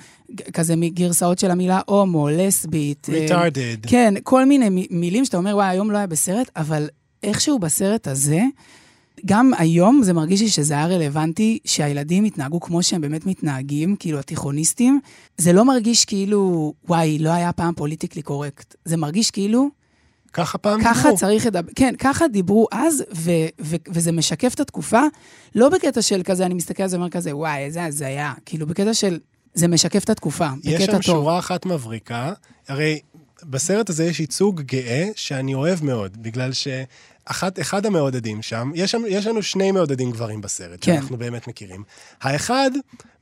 [0.52, 3.06] כזה מגרסאות של המילה הומו, לסבית.
[3.12, 3.88] אה, Retarded.
[3.88, 6.88] כן, כל מיני מילים שאתה אומר, וואי, היום לא היה בסרט, אבל
[7.22, 8.40] איכשהו בסרט הזה,
[9.26, 14.18] גם היום זה מרגיש לי שזה היה רלוונטי שהילדים יתנהגו כמו שהם באמת מתנהגים, כאילו
[14.18, 15.00] התיכוניסטים.
[15.38, 18.74] זה לא מרגיש כאילו, וואי, לא היה פעם פוליטיקלי קורקט.
[18.84, 19.68] זה מרגיש כאילו,
[20.32, 21.16] ככה פעם ככה דיברו.
[21.16, 25.02] צריך לדבר, כן, ככה דיברו אז, ו- ו- וזה משקף את התקופה,
[25.54, 28.94] לא בקטע של כזה, אני מסתכל על זה ואומר כזה, וואי, איזה הזיה, כאילו, בקטע
[28.94, 29.18] של,
[29.54, 31.02] זה משקף את התקופה, יש בקטע שם טוב.
[31.02, 32.32] שורה אחת מבריקה,
[32.68, 33.00] הרי
[33.42, 39.26] בסרט הזה יש ייצוג גאה שאני אוהב מאוד, בגלל שאחד המעודדים שם, יש, שם, יש
[39.26, 40.94] לנו שני מעודדים גברים בסרט, כן.
[40.94, 41.82] שאנחנו באמת מכירים.
[42.20, 42.70] האחד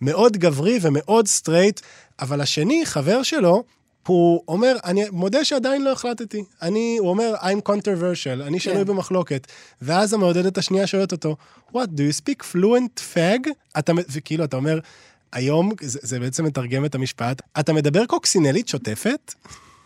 [0.01, 1.81] מאוד גברי ומאוד סטרייט,
[2.21, 3.65] אבל השני, חבר שלו,
[4.07, 6.45] הוא אומר, אני מודה שעדיין לא החלטתי.
[6.63, 8.85] אני, הוא אומר, I'm controversial, אני שנוי כן.
[8.85, 9.47] במחלוקת.
[9.83, 11.37] ואז המעודדת השנייה שואלת אותו,
[11.73, 13.49] what, do you speak fluent fag?
[13.79, 14.79] אתה, וכאילו, אתה אומר,
[15.33, 19.35] היום, זה, זה בעצם מתרגם את המשפט, אתה מדבר קוקסינלית שוטפת?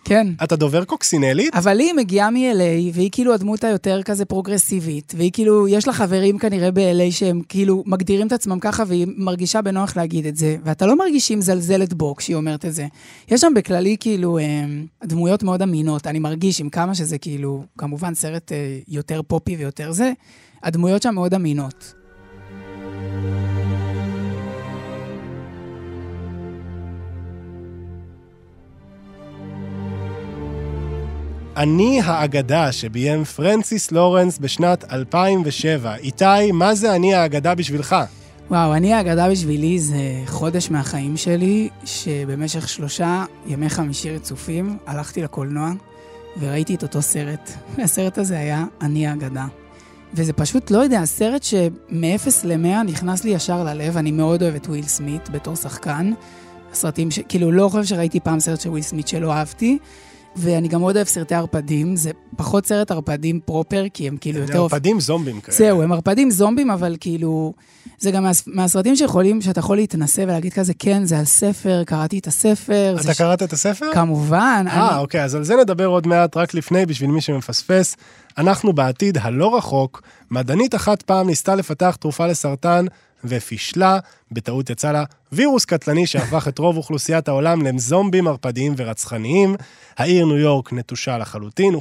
[0.05, 0.27] כן.
[0.45, 1.55] אתה דובר קוקסינלית?
[1.55, 6.39] אבל היא מגיעה מ-LA, והיא כאילו הדמות היותר כזה פרוגרסיבית, והיא כאילו, יש לה חברים
[6.39, 10.87] כנראה ב-LA שהם כאילו מגדירים את עצמם ככה, והיא מרגישה בנוח להגיד את זה, ואתה
[10.87, 12.87] לא מרגיש שהיא מזלזלת בו כשהיא אומרת את זה.
[13.29, 14.65] יש שם בכללי כאילו אה,
[15.05, 19.93] דמויות מאוד אמינות, אני מרגיש עם כמה שזה כאילו, כמובן סרט אה, יותר פופי ויותר
[19.93, 20.13] זה,
[20.63, 22.02] הדמויות שם מאוד אמינות.
[31.57, 35.95] אני האגדה שביים פרנסיס לורנס בשנת 2007.
[35.97, 37.97] איתי, מה זה אני האגדה בשבילך?
[38.51, 45.73] וואו, אני האגדה בשבילי זה חודש מהחיים שלי, שבמשך שלושה ימי חמישי רצופים הלכתי לקולנוע
[46.41, 47.51] וראיתי את אותו סרט.
[47.79, 49.47] הסרט הזה היה אני האגדה.
[50.15, 54.67] וזה פשוט, לא יודע, סרט שמ-0 ל-100 נכנס לי ישר ללב, אני מאוד אוהב את
[54.67, 56.13] וויל סמית בתור שחקן.
[56.73, 57.19] הסרטים ש...
[57.29, 59.79] כאילו, לא חושב שראיתי פעם סרט של וויל סמית שלא אהבתי.
[60.37, 64.59] ואני גם מאוד אוהב סרטי ערפדים, זה פחות סרט ערפדים proper, כי הם כאילו יותר...
[64.63, 65.57] ערפדים זומבים כאלה.
[65.57, 67.53] זהו, הם ערפדים זומבים, אבל כאילו...
[67.99, 72.19] זה גם מה, מהסרטים שיכולים, שאתה יכול להתנסה ולהגיד כזה, כן, זה על ספר, קראתי
[72.19, 72.93] את הספר.
[72.95, 73.91] אתה זה ש- קראת את הספר?
[73.95, 74.65] כמובן.
[74.69, 77.97] אה, אני- אוקיי, אז על זה נדבר עוד מעט, רק לפני, בשביל מי שמפספס.
[78.39, 82.85] אנחנו בעתיד הלא רחוק, מדענית אחת פעם ניסתה לפתח תרופה לסרטן,
[83.25, 83.99] ופישלה,
[84.33, 89.57] בטעות יצא לה וירוס קטלני שהפך את רוב אוכלוסיית העולם לזומבים ערפדיים ורצחניים.
[89.97, 91.75] העיר ניו יורק נטושה לחלוטין,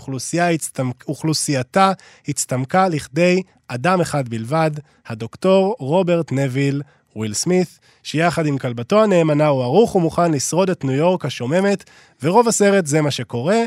[0.53, 1.91] הצטמק, אוכלוסייתה
[2.27, 4.71] הצטמקה לכדי אדם אחד בלבד,
[5.07, 6.81] הדוקטור רוברט נביל
[7.15, 11.83] וויל סמית, שיחד עם כלבתו הנאמנה הוא ערוך ומוכן לשרוד את ניו יורק השוממת,
[12.23, 13.59] ורוב הסרט זה מה שקורה,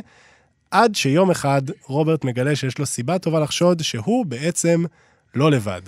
[0.71, 4.85] עד שיום אחד רוברט מגלה שיש לו סיבה טובה לחשוד שהוא בעצם
[5.35, 5.83] לא לבד.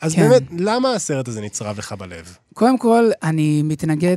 [0.00, 0.28] אז כן.
[0.28, 2.36] באמת, למה הסרט הזה נצרב לך בלב?
[2.54, 4.16] קודם כל, אני מתנגד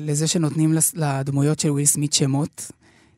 [0.00, 2.70] לזה שנותנים לדמויות של וויל סמית שמות,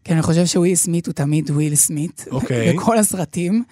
[0.04, 2.24] כי אני חושב שוויל סמית הוא תמיד וויל סמית.
[2.30, 2.72] אוקיי.
[2.76, 3.64] בכל הסרטים.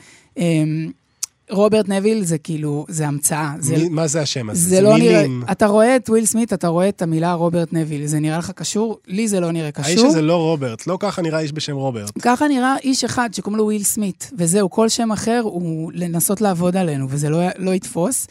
[1.50, 3.52] רוברט נביל זה כאילו, זה המצאה.
[3.58, 4.68] זה, מי, מה זה השם הזה?
[4.68, 5.42] זה לא נראה, מילים.
[5.52, 8.98] אתה רואה את וויל סמית, אתה רואה את המילה רוברט נביל, זה נראה לך קשור?
[9.06, 9.86] לי זה לא נראה קשור.
[9.86, 12.10] האיש הזה לא רוברט, לא ככה נראה איש בשם רוברט.
[12.22, 16.76] ככה נראה איש אחד שקוראים לו וויל סמית, וזהו, כל שם אחר הוא לנסות לעבוד
[16.76, 18.26] עלינו, וזה לא, לא יתפוס.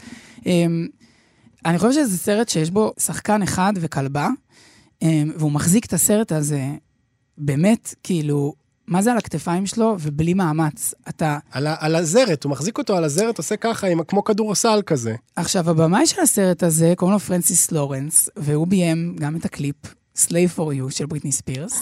[0.45, 0.87] אמ,
[1.65, 4.29] אני חושב שזה סרט שיש בו שחקן אחד וכלבה,
[5.01, 6.61] אמ, והוא מחזיק את הסרט הזה
[7.37, 8.53] באמת, כאילו,
[8.87, 10.93] מה זה על הכתפיים שלו, ובלי מאמץ.
[11.09, 11.37] אתה...
[11.51, 15.15] על, על הזרת, הוא מחזיק אותו על הזרת, עושה ככה, עם, כמו כדורסל כזה.
[15.35, 19.75] עכשיו, הבמאי של הסרט הזה, קוראים לו פרנסיס לורנס, והוא ביים גם את הקליפ
[20.17, 21.81] Slave for You של בריטני ספירס.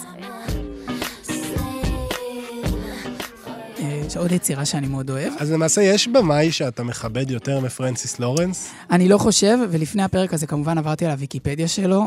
[3.79, 5.33] אה, יש עוד יצירה שאני מאוד אוהב.
[5.39, 8.71] אז למעשה יש במאי שאתה מכבד יותר מפרנסיס לורנס.
[8.91, 12.05] אני לא חושב, ולפני הפרק הזה כמובן עברתי על הוויקיפדיה שלו.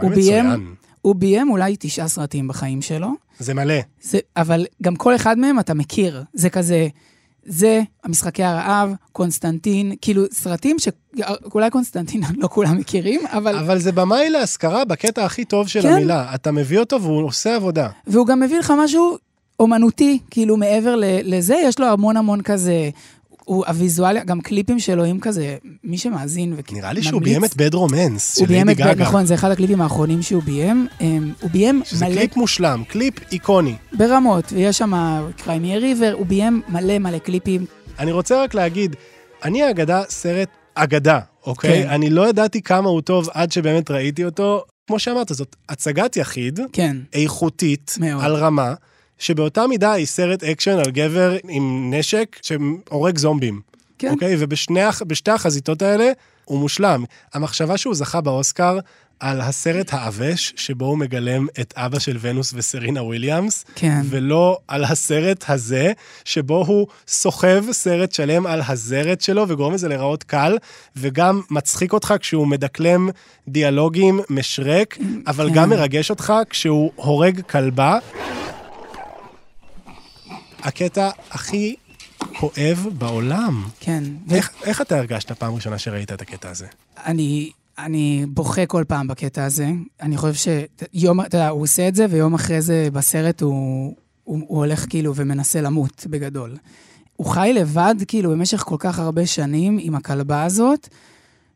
[0.00, 0.74] הוא ביים.
[1.02, 3.74] הוא ביים אולי תשעה סרטים בחיים שלו, זה מלא.
[4.02, 6.24] זה, אבל גם כל אחד מהם אתה מכיר.
[6.34, 6.88] זה כזה,
[7.46, 13.56] זה, המשחקי הרעב, קונסטנטין, כאילו סרטים שאולי קונסטנטין לא כולם מכירים, אבל...
[13.56, 15.92] אבל זה במאי להשכרה בקטע הכי טוב של כן.
[15.92, 16.34] המילה.
[16.34, 17.88] אתה מביא אותו והוא עושה עבודה.
[18.06, 19.18] והוא גם מביא לך משהו
[19.60, 20.94] אומנותי, כאילו מעבר
[21.24, 22.90] לזה, יש לו המון המון כזה,
[23.44, 26.72] הוא הוויזואליה, גם קליפים שלו עם כזה, מי שמאזין וממליץ.
[26.72, 28.94] נראה לי שהוא ביים את בד רומנס של ליידי גגה.
[28.94, 30.86] נכון, זה אחד הקליפים האחרונים שהוא ביים.
[31.00, 33.74] אמ, הוא ביים שזה מלא קליפ מושלם, קליפ איקוני.
[33.92, 34.92] ברמות, ויש שם
[35.36, 37.64] Cry Me a River, הוא ביים מלא מלא קליפים.
[37.98, 38.96] אני רוצה רק להגיד,
[39.44, 41.82] אני האגדה סרט אגדה, אוקיי?
[41.82, 41.88] כן.
[41.88, 44.64] אני לא ידעתי כמה הוא טוב עד שבאמת ראיתי אותו.
[44.86, 48.24] כמו שאמרת, זאת הצגת יחיד, כן, איכותית, מאוד.
[48.24, 48.74] על רמה,
[49.18, 53.60] שבאותה מידה היא סרט אקשן על גבר עם נשק שהורג זומבים.
[53.98, 54.10] כן.
[54.10, 54.36] אוקיי?
[54.38, 56.10] ובשתי הח- בשתי החזיתות האלה
[56.44, 57.04] הוא מושלם.
[57.34, 58.78] המחשבה שהוא זכה באוסקר
[59.20, 64.00] על הסרט העבש, שבו הוא מגלם את אבא של ונוס וסרינה וויליאמס, כן.
[64.10, 65.92] ולא על הסרט הזה,
[66.24, 70.56] שבו הוא סוחב סרט שלם על הזרת שלו וגורם לזה להיראות קל,
[70.96, 73.08] וגם מצחיק אותך כשהוא מדקלם
[73.48, 75.54] דיאלוגים משרק, אבל כן.
[75.54, 77.98] גם מרגש אותך כשהוא הורג כלבה.
[80.64, 81.74] הקטע הכי
[82.18, 83.64] כואב בעולם.
[83.80, 84.04] כן.
[84.30, 86.66] איך, איך אתה הרגשת פעם ראשונה שראית את הקטע הזה?
[87.06, 89.70] אני, אני בוכה כל פעם בקטע הזה.
[90.02, 90.52] אני חושב
[90.94, 94.86] שיום, אתה יודע, הוא עושה את זה, ויום אחרי זה בסרט הוא, הוא, הוא הולך
[94.88, 96.56] כאילו ומנסה למות בגדול.
[97.16, 100.88] הוא חי לבד כאילו במשך כל כך הרבה שנים עם הכלבה הזאת,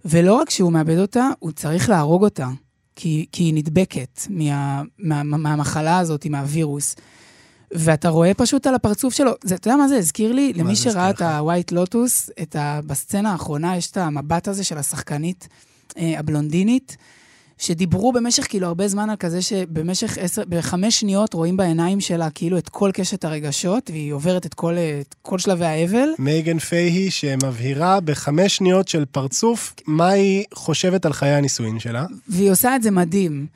[0.04, 2.48] ולא רק שהוא מאבד אותה, הוא צריך להרוג אותה,
[2.96, 6.96] כי, כי היא נדבקת מה, מה, מה, מהמחלה הזאת, מהווירוס.
[7.72, 10.52] ואתה רואה פשוט על הפרצוף שלו, זה, אתה יודע מה זה הזכיר לי?
[10.52, 11.10] למי שראה?
[11.10, 15.48] את ה-white lotus, את ה, בסצנה האחרונה יש את המבט הזה של השחקנית
[15.98, 16.96] אה, הבלונדינית,
[17.58, 22.58] שדיברו במשך כאילו הרבה זמן על כזה שבמשך עשר, בחמש שניות רואים בעיניים שלה כאילו
[22.58, 26.08] את כל קשת הרגשות, והיא עוברת את כל, אה, את כל שלבי האבל.
[26.18, 32.06] מייגן פייהי שמבהירה בחמש שניות של פרצוף מה היא חושבת על חיי הנישואין שלה.
[32.28, 33.46] והיא עושה את זה מדהים.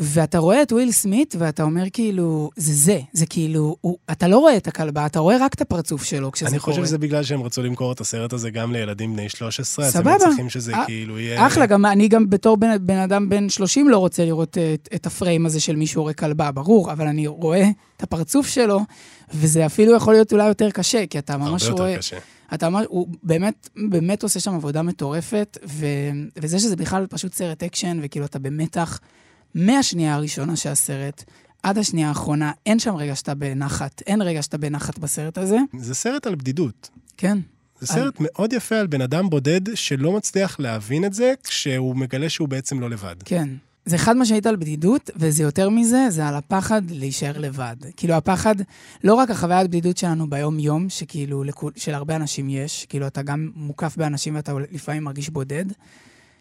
[0.00, 4.38] ואתה רואה את וויל סמית, ואתה אומר כאילו, זה זה, זה כאילו, הוא, אתה לא
[4.38, 6.74] רואה את הכלבה, אתה רואה רק את הפרצוף שלו כשזה אני קורה.
[6.76, 10.02] חושב שזה בגלל שהם רצו למכור את הסרט הזה גם לילדים בני 13, אז הם
[10.02, 10.18] סבבה.
[10.18, 11.46] צריכים שזה אה, כאילו יהיה...
[11.46, 15.06] אחלה, גם אני גם בתור בן, בן אדם בן 30 לא רוצה לראות את, את
[15.06, 18.80] הפריים הזה של מישהו הורג כלבה, ברור, אבל אני רואה את הפרצוף שלו,
[19.34, 21.90] וזה אפילו יכול להיות אולי יותר קשה, כי אתה ממש הרבה רואה...
[21.90, 22.18] יותר קשה.
[22.54, 25.86] אתה ממש, הוא באמת, באמת עושה שם עבודה מטורפת, ו,
[26.36, 29.00] וזה שזה בכלל פשוט סרט אקשן, וכאילו אתה במתח
[29.54, 31.24] מהשנייה הראשונה של הסרט
[31.62, 35.58] עד השנייה האחרונה, אין שם רגע שאתה בנחת, אין רגע שאתה בנחת בסרט הזה.
[35.78, 36.90] זה סרט על בדידות.
[37.16, 37.38] כן.
[37.80, 42.28] זה סרט מאוד יפה על בן אדם בודד שלא מצליח להבין את זה כשהוא מגלה
[42.28, 43.16] שהוא בעצם לא לבד.
[43.24, 43.48] כן.
[43.84, 47.76] זה חד משמעית על בדידות, וזה יותר מזה, זה על הפחד להישאר לבד.
[47.96, 48.54] כאילו, הפחד,
[49.04, 53.96] לא רק החוויית בדידות שלנו ביום-יום, שכאילו לכול- שלהרבה אנשים יש, כאילו, אתה גם מוקף
[53.96, 55.64] באנשים ואתה לפעמים מרגיש בודד,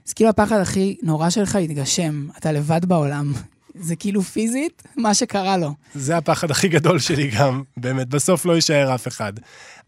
[0.08, 3.34] אז כאילו הפחד הכי נורא שלך יתגשם, אתה לבד בעולם.
[3.88, 5.74] זה כאילו פיזית, מה שקרה לו.
[5.96, 9.34] זה הפחד הכי גדול שלי גם, באמת, בסוף לא יישאר אף אחד.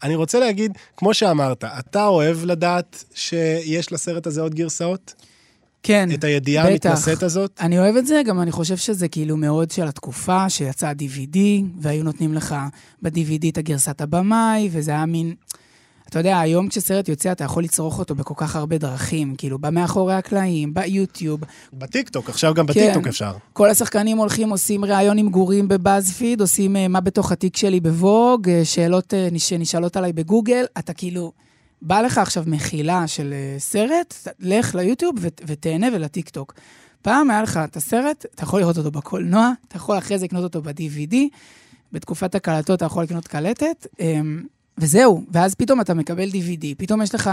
[0.04, 5.14] אני רוצה להגיד, כמו שאמרת, אתה אוהב לדעת שיש לסרט הזה עוד גרסאות?
[5.84, 6.90] כן, את הידיעה בטח.
[6.90, 7.52] המתנשאת הזאת?
[7.60, 11.38] אני אוהב את זה, גם אני חושב שזה כאילו מאוד של התקופה, שיצא ה-DVD,
[11.82, 12.56] והיו נותנים לך
[13.02, 15.34] ב-DVD את הגרסת הבמאי, וזה היה מין...
[16.10, 20.14] אתה יודע, היום כשסרט יוצא, אתה יכול לצרוך אותו בכל כך הרבה דרכים, כאילו, במאחורי
[20.14, 21.40] הקלעים, ביוטיוב.
[21.74, 23.10] בטיקטוק, עכשיו גם בטיקטוק כן.
[23.10, 23.32] אפשר.
[23.54, 27.80] כל השחקנים הולכים, עושים ראיון עם גורים ב BuzzFeed, עושים אה, מה בתוך התיק שלי
[27.80, 31.32] ב Vogue, אה, שאלות אה, נש- שנשאלות עליי בגוגל, אתה כאילו,
[31.82, 36.54] בא לך עכשיו מחילה של סרט, לך ליוטיוב ות- ותהנה ולטיקטוק.
[37.02, 40.44] פעם היה לך את הסרט, אתה יכול לראות אותו בקולנוע, אתה יכול אחרי זה לקנות
[40.44, 41.16] אותו ב-DVD,
[41.92, 44.44] בתקופת הקלטות אתה יכול לקנות קלטת, אמ,
[44.80, 47.30] וזהו, ואז פתאום אתה מקבל DVD, פתאום יש לך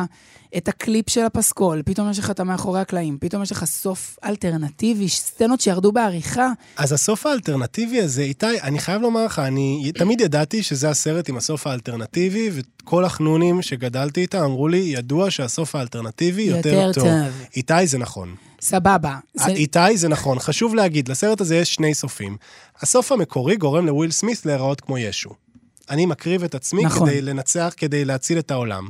[0.56, 5.08] את הקליפ של הפסקול, פתאום יש לך את המאחורי הקלעים, פתאום יש לך סוף אלטרנטיבי,
[5.08, 6.52] סצנות שירדו בעריכה.
[6.76, 11.36] אז הסוף האלטרנטיבי הזה, איתי, אני חייב לומר לך, אני תמיד ידעתי שזה הסרט עם
[11.36, 17.04] הסוף האלטרנטיבי, וכל החנונים שגדלתי איתם אמרו לי, ידוע שהסוף האלטרנטיבי יותר, יותר טוב.
[17.04, 17.12] טוב.
[17.56, 18.34] איתי, זה נכון.
[18.60, 19.16] סבבה.
[19.34, 19.46] זה...
[19.46, 20.38] איתי, זה נכון.
[20.38, 22.36] חשוב להגיד, לסרט הזה יש שני סופים.
[22.80, 25.45] הסוף המקורי גורם לוויל סמית להיראות כמו ישו.
[25.90, 27.08] אני מקריב את עצמי נכון.
[27.08, 28.88] כדי לנצח, כדי להציל את העולם.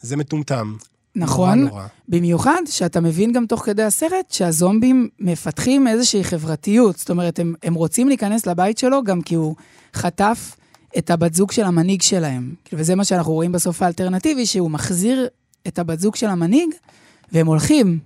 [0.00, 0.76] זה מטומטם.
[1.16, 1.86] נכון, נורא נורא.
[2.08, 6.98] במיוחד שאתה מבין גם תוך כדי הסרט שהזומבים מפתחים איזושהי חברתיות.
[6.98, 9.56] זאת אומרת, הם, הם רוצים להיכנס לבית שלו גם כי הוא
[9.94, 10.56] חטף
[10.98, 12.54] את הבת זוג של המנהיג שלהם.
[12.64, 15.28] כאילו, וזה מה שאנחנו רואים בסוף האלטרנטיבי, שהוא מחזיר
[15.66, 16.68] את הבת זוג של המנהיג,
[17.32, 17.98] והם הולכים.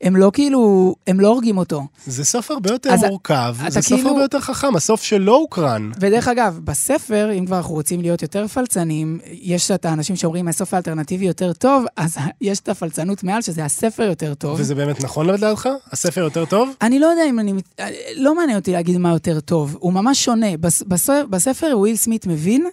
[0.00, 1.82] הם לא כאילו, הם לא הורגים אותו.
[2.06, 5.90] זה סוף הרבה יותר אז מורכב, זה סוף כאילו- הרבה יותר חכם, הסוף שלא הוקרן.
[6.00, 10.74] ודרך אגב, בספר, אם כבר אנחנו רוצים להיות יותר פלצנים, יש את האנשים שאומרים, הסוף
[10.74, 14.60] האלטרנטיבי יותר טוב, אז יש את הפלצנות מעל, שזה הספר יותר טוב.
[14.60, 15.68] וזה באמת נכון לדעתך?
[15.92, 16.68] הספר יותר טוב?
[16.82, 17.52] אני לא יודע אם אני...
[17.52, 17.80] מת-
[18.16, 19.76] לא מעניין אותי להגיד מה יותר טוב.
[19.80, 20.56] הוא ממש שונה.
[20.56, 22.66] בס, בס, בספר וויל סמית מבין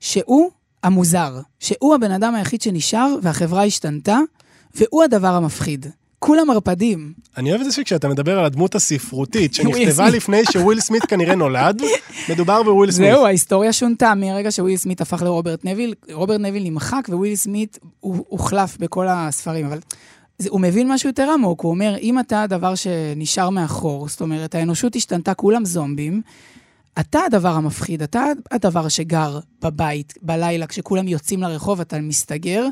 [0.00, 0.50] שהוא
[0.82, 4.18] המוזר, שהוא הבן אדם היחיד שנשאר והחברה השתנתה,
[4.74, 5.86] והוא הדבר המפחיד.
[6.20, 7.12] כולם ערפדים.
[7.36, 10.10] אני אוהב את זה שכשאתה מדבר על הדמות הספרותית, שנכתבה.
[10.10, 11.82] לפני שוויל סמית כנראה נולד,
[12.30, 13.10] מדובר בוויל סמית.
[13.10, 15.94] זהו, ההיסטוריה שונתה מרגע שוויל סמית הפך לרוברט נביל.
[16.12, 19.78] רוברט נביל נמחק וויל סמית הוחלף בכל הספרים, אבל
[20.38, 24.54] זה, הוא מבין משהו יותר עמוק, הוא אומר, אם אתה הדבר שנשאר מאחור, זאת אומרת,
[24.54, 26.22] האנושות השתנתה, כולם זומבים,
[27.00, 32.66] אתה הדבר המפחיד, אתה הדבר שגר בבית, בלילה, כשכולם יוצאים לרחוב, אתה מסתגר.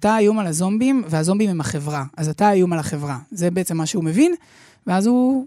[0.00, 2.04] אתה האיום על הזומבים, והזומבים הם החברה.
[2.16, 3.18] אז אתה האיום על החברה.
[3.30, 4.34] זה בעצם מה שהוא מבין,
[4.86, 5.46] ואז הוא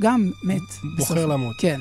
[0.00, 0.60] גם מת.
[0.96, 1.30] בוחר בסוף.
[1.30, 1.56] למות.
[1.58, 1.80] כן.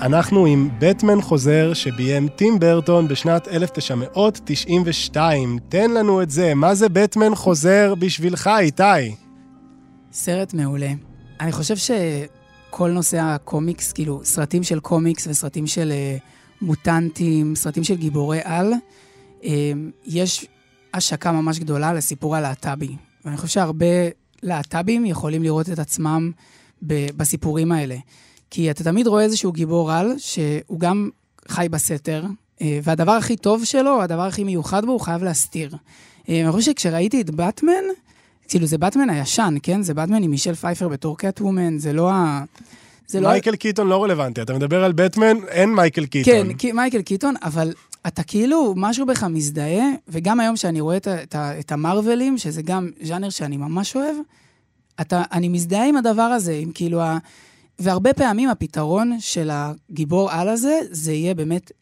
[0.00, 5.58] אנחנו עם בטמן חוזר שביים טים ברטון בשנת 1992.
[5.68, 9.14] תן לנו את זה, מה זה בטמן חוזר בשבילך, איתי?
[10.12, 10.92] סרט מעולה.
[11.40, 16.16] אני חושב שכל נושא הקומיקס, כאילו, סרטים של קומיקס וסרטים של אה,
[16.62, 18.72] מוטנטים, סרטים של גיבורי על,
[19.44, 19.72] אה,
[20.06, 20.46] יש
[20.94, 22.96] השקה ממש גדולה לסיפור הלהט"בי.
[23.24, 23.86] ואני חושב שהרבה
[24.42, 26.30] להט"בים יכולים לראות את עצמם
[26.82, 27.96] ב- בסיפורים האלה.
[28.50, 31.10] כי אתה תמיד רואה איזשהו גיבור על, שהוא גם
[31.48, 32.24] חי בסתר,
[32.62, 35.76] אה, והדבר הכי טוב שלו, הדבר הכי מיוחד בו, הוא חייב להסתיר.
[36.28, 37.72] אה, אני חושב שכשראיתי את באטמן,
[38.48, 39.82] כאילו, זה באטמן הישן, כן?
[39.82, 42.44] זה באטמן עם מישל פייפר בתור קטוומן, זה לא ה...
[43.08, 43.28] זה לא...
[43.28, 46.52] מייקל קיטון לא רלוונטי, אתה מדבר על בטמן, אין מייקל קיטון.
[46.58, 47.72] כן, מייקל קיטון, אבל
[48.06, 52.90] אתה כאילו, משהו בך מזדהה, וגם היום שאני רואה את, את, את המרווילים, שזה גם
[53.02, 54.16] ז'אנר שאני ממש אוהב,
[55.00, 57.18] אתה, אני מזדהה עם הדבר הזה, עם כאילו ה...
[57.78, 61.72] והרבה פעמים הפתרון של הגיבור על הזה, זה יהיה באמת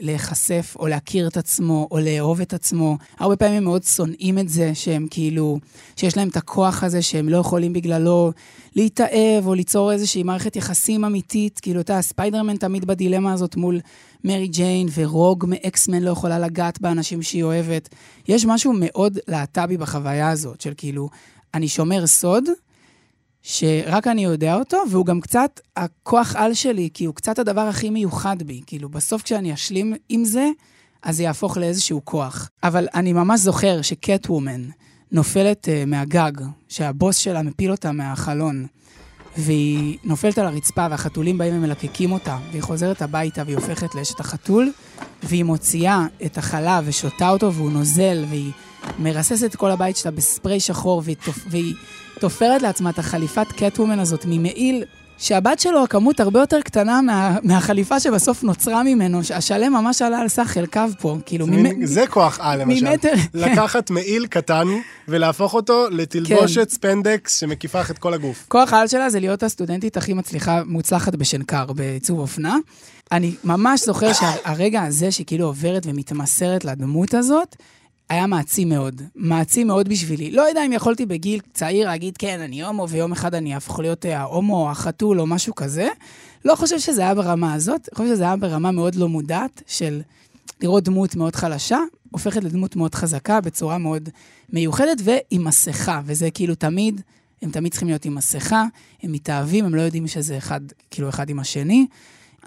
[0.00, 2.96] להיחשף, או להכיר את עצמו, או לאהוב את עצמו.
[3.18, 5.58] הרבה פעמים מאוד שונאים את זה, שהם כאילו,
[5.96, 8.32] שיש להם את הכוח הזה, שהם לא יכולים בגללו
[8.76, 11.60] להתאהב, או ליצור איזושהי מערכת יחסים אמיתית.
[11.60, 13.80] כאילו, אתה, ספיידרמן תמיד בדילמה הזאת מול
[14.24, 17.88] מרי ג'יין, ורוג מאקסמן לא יכולה לגעת באנשים שהיא אוהבת.
[18.28, 21.08] יש משהו מאוד להט"בי בחוויה הזאת, של כאילו,
[21.54, 22.44] אני שומר סוד,
[23.46, 27.90] שרק אני יודע אותו, והוא גם קצת הכוח על שלי, כי הוא קצת הדבר הכי
[27.90, 28.60] מיוחד בי.
[28.66, 30.48] כאילו, בסוף כשאני אשלים עם זה,
[31.02, 32.48] אז זה יהפוך לאיזשהו כוח.
[32.62, 34.62] אבל אני ממש זוכר שקט וומן
[35.12, 36.32] נופלת uh, מהגג,
[36.68, 38.66] שהבוס שלה מפיל אותה מהחלון.
[39.36, 44.72] והיא נופלת על הרצפה והחתולים באים ומלקקים אותה, והיא חוזרת הביתה והיא הופכת לאשת החתול,
[45.22, 48.52] והיא מוציאה את החלב ושותה אותו והוא נוזל, והיא
[48.98, 51.16] מרססת את כל הבית שלה בספרי שחור, והיא.
[51.48, 51.74] והיא
[52.20, 54.84] תופרת לעצמה את החליפת קטוומן הזאת ממעיל,
[55.18, 57.36] שהבת שלו, הכמות הרבה יותר קטנה מה...
[57.42, 62.38] מהחליפה שבסוף נוצרה ממנו, השלם ממש עלה על סך חלקיו פה, כאילו, מין- זה כוח
[62.42, 62.88] על, למשל.
[62.88, 63.38] ממטר, כן.
[63.52, 64.66] לקחת מעיל קטן
[65.08, 68.44] ולהפוך אותו לתלבושת ספנדקס שמקיפה לך את כל הגוף.
[68.48, 72.56] כוח העל שלה זה להיות הסטודנטית הכי מצליחה, מוצלחת בשנקר, בעיצוב אופנה.
[73.12, 77.56] אני ממש זוכר שהרגע הזה שכאילו עוברת ומתמסרת לדמות הזאת,
[78.14, 79.02] היה מעצים מאוד.
[79.14, 80.30] מעצים מאוד בשבילי.
[80.30, 84.06] לא יודע אם יכולתי בגיל צעיר להגיד, כן, אני הומו, ויום אחד אני אהפוך להיות
[84.06, 85.88] אה, ההומו החתול או משהו כזה.
[86.44, 90.00] לא חושב שזה היה ברמה הזאת, חושב שזה היה ברמה מאוד לא מודעת של
[90.60, 91.78] לראות דמות מאוד חלשה,
[92.10, 94.08] הופכת לדמות מאוד חזקה בצורה מאוד
[94.52, 97.00] מיוחדת ועם מסכה, וזה כאילו תמיד,
[97.42, 98.64] הם תמיד צריכים להיות עם מסכה,
[99.02, 100.60] הם מתאהבים, הם לא יודעים שזה אחד,
[100.90, 101.86] כאילו אחד עם השני.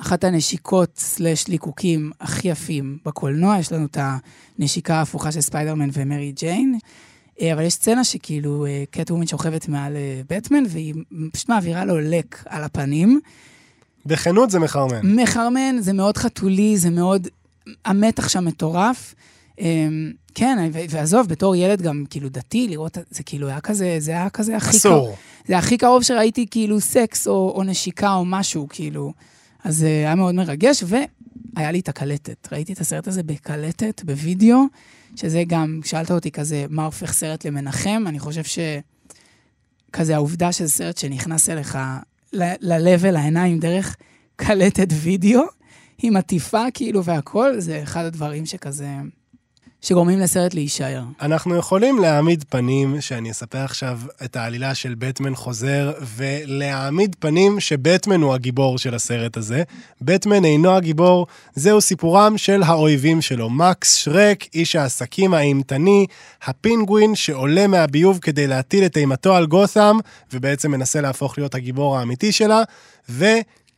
[0.01, 3.97] אחת הנשיקות סלאש ליקוקים הכי יפים בקולנוע, יש לנו את
[4.59, 6.79] הנשיקה ההפוכה של ספיידרמן ומרי ג'יין,
[7.41, 10.93] אה, אבל יש סצנה שכאילו אה, קט וומן שוכבת מעל אה, בטמן, והיא
[11.31, 13.19] פשוט מעבירה לו לק על הפנים.
[14.05, 15.15] בכנות זה מחרמן.
[15.15, 17.27] מחרמן, זה מאוד חתולי, זה מאוד...
[17.85, 19.15] המתח שם מטורף.
[20.35, 24.57] כן, ועזוב, בתור ילד גם כאילו דתי, לראות, זה כאילו היה כזה, זה היה כזה
[24.57, 25.05] הכי אסור.
[25.05, 25.15] קרוב.
[25.47, 29.13] זה הכי קרוב שראיתי כאילו סקס או, או נשיקה או משהו, כאילו.
[29.67, 32.47] אז זה היה מאוד מרגש, והיה לי את הקלטת.
[32.51, 34.63] ראיתי את הסרט הזה בקלטת, בווידאו,
[35.15, 38.03] שזה גם, שאלת אותי כזה, מה הופך סרט למנחם?
[38.07, 38.59] אני חושב ש...
[39.93, 41.77] כזה העובדה שזה סרט שנכנס אליך
[42.33, 43.95] ל- ללב ולעיניים דרך
[44.35, 45.41] קלטת וידאו,
[46.03, 48.89] עם עטיפה כאילו והכל, זה אחד הדברים שכזה...
[49.87, 51.03] שגורמים לסרט להישאר.
[51.21, 58.21] אנחנו יכולים להעמיד פנים, שאני אספר עכשיו את העלילה של בטמן חוזר, ולהעמיד פנים שבטמן
[58.21, 59.63] הוא הגיבור של הסרט הזה.
[60.01, 63.49] בטמן אינו הגיבור, זהו סיפורם של האויבים שלו.
[63.49, 66.05] מקס שרק, איש העסקים האימתני,
[66.43, 69.99] הפינגווין שעולה מהביוב כדי להטיל את אימתו על גות'אם,
[70.33, 72.63] ובעצם מנסה להפוך להיות הגיבור האמיתי שלה,
[73.09, 73.25] ו...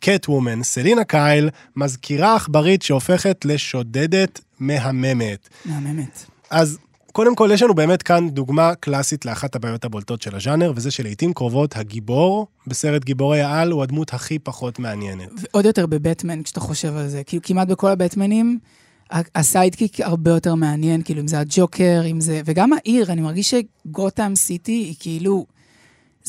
[0.02, 5.50] קט וומן, סלינה קייל, מזכירה עכברית שהופכת לשודדת מהממת.
[5.66, 6.26] מהממת.
[6.50, 6.78] אז
[7.12, 11.34] קודם כל, יש לנו באמת כאן דוגמה קלאסית לאחת הבעיות הבולטות של הז'אנר, וזה שלעיתים
[11.34, 15.30] קרובות הגיבור בסרט גיבורי העל הוא הדמות הכי פחות מעניינת.
[15.38, 17.24] ועוד יותר בבטמן, כשאתה חושב על זה.
[17.24, 18.60] כאילו, כמעט בכל הבטמנים,
[19.12, 22.42] הסיידקיק הרבה יותר מעניין, כאילו, אם זה הג'וקר, אם זה...
[22.46, 25.46] וגם העיר, אני מרגיש שגותם סיטי היא כאילו...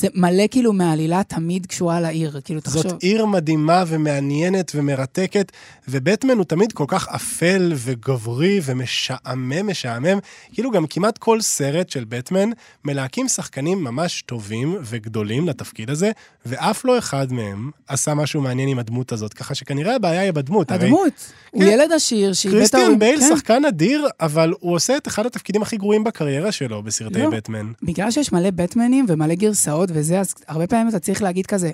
[0.01, 2.83] זה מלא כאילו מהעלילה תמיד קשורה לעיר, כאילו, תחשוב...
[2.83, 5.53] זאת עיר מדהימה ומעניינת ומרתקת,
[5.89, 10.19] ובטמן הוא תמיד כל כך אפל וגברי ומשעמם, משעמם.
[10.53, 12.51] כאילו גם כמעט כל סרט של בטמן
[12.85, 16.11] מלהקים שחקנים ממש טובים וגדולים לתפקיד הזה,
[16.47, 20.71] ואף לא אחד מהם עשה משהו מעניין עם הדמות הזאת, ככה שכנראה הבעיה היא בדמות.
[20.71, 21.33] הרי הדמות.
[21.51, 21.69] הוא כן.
[21.69, 23.29] ילד עשיר שאיבד את קריסטיאן בייל כן.
[23.37, 27.31] שחקן אדיר, אבל הוא עושה את אחד התפקידים הכי גרועים בקריירה שלו בסרטי לא.
[27.31, 27.73] בטמן.
[27.83, 31.71] בגלל שיש מלא בטמנים ומלא גרסאות וזה, אז הרבה פעמים אתה צריך להגיד כזה,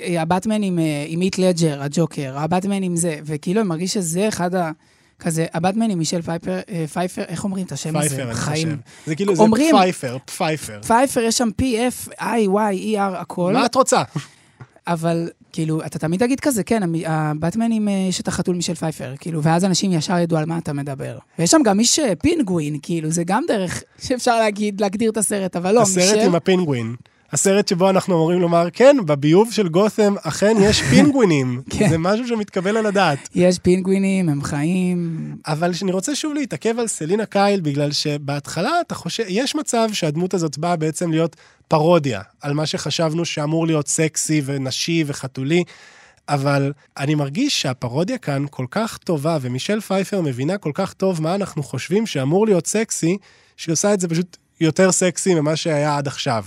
[0.00, 4.28] אה, הבטמן עם, אה, עם הית' לדג'ר, הג'וקר, הבטמן עם זה, וכאילו אני מרגיש שזה
[4.28, 4.70] אחד ה...
[5.18, 8.08] כזה, הבטמן עם מישל פייפר, אה, פייפר, איך אומרים את השם הזה?
[8.08, 8.34] פייפר, אני.
[8.34, 8.76] חושב.
[9.06, 10.80] זה כאילו, זה אומרים- פייפר, פייפר.
[10.86, 14.02] פייפר, יש שם P-F-I-Y-E-R, הכל, מה את רוצה?
[14.86, 19.42] אבל כאילו, אתה תמיד תגיד כזה, כן, הבטמן עם, יש את החתול מישל פייפר, כאילו,
[19.42, 21.18] ואז אנשים ישר ידעו על מה אתה מדבר.
[21.38, 25.74] ויש שם גם איש פינגווין, כאילו, זה גם דרך שאפשר להגיד, להגדיר את הסרט, אבל
[25.74, 26.18] לא, הסרט מישל...
[26.26, 26.94] עם הפינגווין.
[27.34, 31.62] הסרט שבו אנחנו אמורים לומר, כן, בביוב של גות'ם אכן יש פינגווינים.
[31.70, 31.88] כן.
[31.88, 33.28] זה משהו שמתקבל על הדעת.
[33.34, 38.94] יש פינגווינים, הם חיים, אבל אני רוצה שוב להתעכב על סלינה קייל, בגלל שבהתחלה אתה
[38.94, 41.36] חושב, יש מצב שהדמות הזאת באה בעצם להיות
[41.68, 45.64] פרודיה על מה שחשבנו שאמור להיות סקסי ונשי וחתולי,
[46.28, 51.34] אבל אני מרגיש שהפרודיה כאן כל כך טובה, ומישל פייפר מבינה כל כך טוב מה
[51.34, 53.16] אנחנו חושבים שאמור להיות סקסי,
[53.56, 56.44] שהיא עושה את זה פשוט יותר סקסי ממה שהיה עד עכשיו.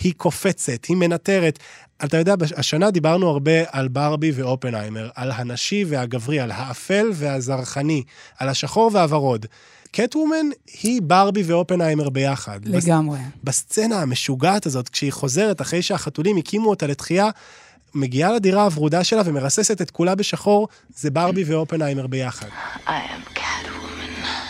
[0.00, 1.58] היא קופצת, היא מנטרת.
[2.04, 8.02] אתה יודע, השנה דיברנו הרבה על ברבי ואופנהיימר, על הנשי והגברי, על האפל והזרחני,
[8.38, 9.46] על השחור והוורוד.
[9.92, 10.46] קטוומן
[10.82, 12.60] היא ברבי ואופנהיימר ביחד.
[12.62, 13.18] בס- לגמרי.
[13.44, 17.30] בסצנה המשוגעת הזאת, כשהיא חוזרת אחרי שהחתולים הקימו אותה לתחייה,
[17.94, 22.46] מגיעה לדירה הוורודה שלה ומרססת את כולה בשחור, זה ברבי ואופנהיימר ביחד.
[22.86, 24.49] I am Catwoman.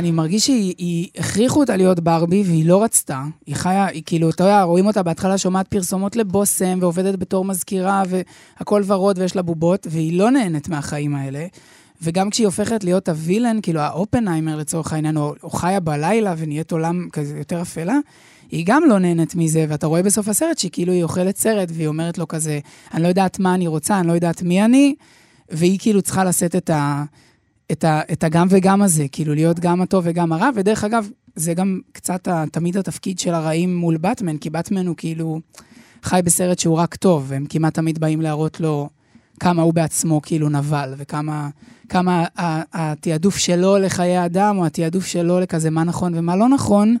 [0.00, 3.22] אני מרגיש שהיא היא- הכריחו אותה להיות ברבי, והיא לא רצתה.
[3.46, 8.02] היא חיה, היא כאילו, אתה יודע, רואים אותה בהתחלה שומעת פרסומות לבושם, ועובדת בתור מזכירה,
[8.08, 11.46] והכל ורוד ויש לה בובות, והיא לא נהנית מהחיים האלה.
[12.02, 17.08] וגם כשהיא הופכת להיות הווילן, כאילו האופנהיימר לצורך העניין, או, או חיה בלילה ונהיית עולם
[17.12, 17.96] כזה יותר אפלה,
[18.50, 21.86] היא גם לא נהנית מזה, ואתה רואה בסוף הסרט שהיא כאילו היא אוכלת סרט, והיא
[21.88, 22.58] אומרת לו כזה,
[22.94, 24.94] אני לא יודעת מה אני רוצה, אני לא יודעת מי אני,
[25.50, 27.04] והיא כאילו צריכה לשאת את, ה,
[27.72, 31.54] את, ה, את הגם וגם הזה, כאילו להיות גם הטוב וגם הרע, ודרך אגב, זה
[31.54, 35.40] גם קצת ה, תמיד התפקיד של הרעים מול באטמן, כי באטמן הוא כאילו
[36.02, 38.88] חי בסרט שהוא רק טוב, והם כמעט תמיד באים להראות לו
[39.40, 41.48] כמה הוא בעצמו כאילו נבל, וכמה
[41.88, 42.24] כמה
[42.72, 46.96] התעדוף שלו לחיי אדם, או התעדוף שלו לכזה מה נכון ומה לא נכון,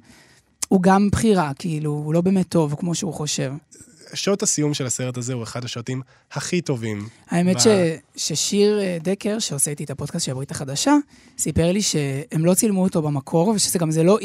[0.68, 3.52] הוא גם בחירה, כאילו, הוא לא באמת טוב כמו שהוא חושב.
[4.14, 6.02] שוט הסיום של הסרט הזה הוא אחד השוטים
[6.32, 7.08] הכי טובים.
[7.30, 7.66] האמת ב- ש,
[8.16, 10.94] ששיר אה, דקר, שעושה איתי את הפודקאסט של הברית החדשה,
[11.38, 14.18] סיפר לי שהם לא צילמו אותו במקור, ושזה גם זה לא.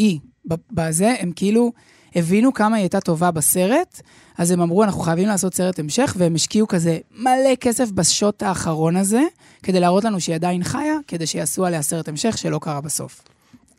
[0.47, 1.71] ב- בזה הם כאילו
[2.15, 4.01] הבינו כמה היא הייתה טובה בסרט,
[4.37, 8.95] אז הם אמרו, אנחנו חייבים לעשות סרט המשך, והם השקיעו כזה מלא כסף בשוט האחרון
[8.95, 9.21] הזה,
[9.63, 13.21] כדי להראות לנו שהיא עדיין חיה, כדי שיעשו עליה סרט המשך שלא קרה בסוף.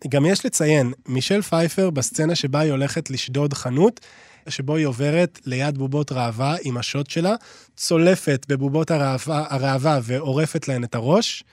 [0.09, 4.01] גם יש לציין, מישל פייפר בסצנה שבה היא הולכת לשדוד חנות,
[4.49, 7.35] שבו היא עוברת ליד בובות ראווה עם השוט שלה,
[7.77, 11.45] צולפת בבובות הראווה, הראווה ועורפת להן את הראש.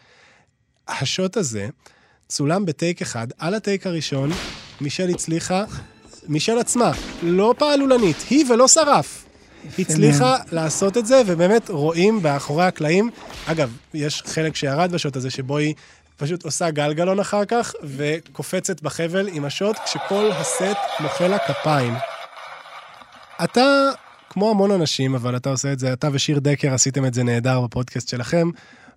[0.88, 1.68] השוט הזה
[2.28, 3.28] צולם בטייק אחד.
[3.38, 4.30] על הטייק הראשון,
[4.82, 5.64] מישל הצליחה,
[6.28, 6.92] מישל עצמה,
[7.24, 9.26] לא פעלולנית, היא ולא שרף.
[9.80, 13.10] הצליחה לעשות את זה, ובאמת רואים מאחורי הקלעים,
[13.46, 15.74] אגב, יש חלק שירד בשוט הזה, שבו היא
[16.18, 22.13] פשוט עושה גלגלון אחר כך, וקופצת בחבל עם השוט, כשכל הסט מוחא לה כפיים.
[23.44, 23.90] אתה,
[24.30, 27.62] כמו המון אנשים, אבל אתה עושה את זה, אתה ושיר דקר עשיתם את זה נהדר
[27.62, 28.50] בפודקאסט שלכם,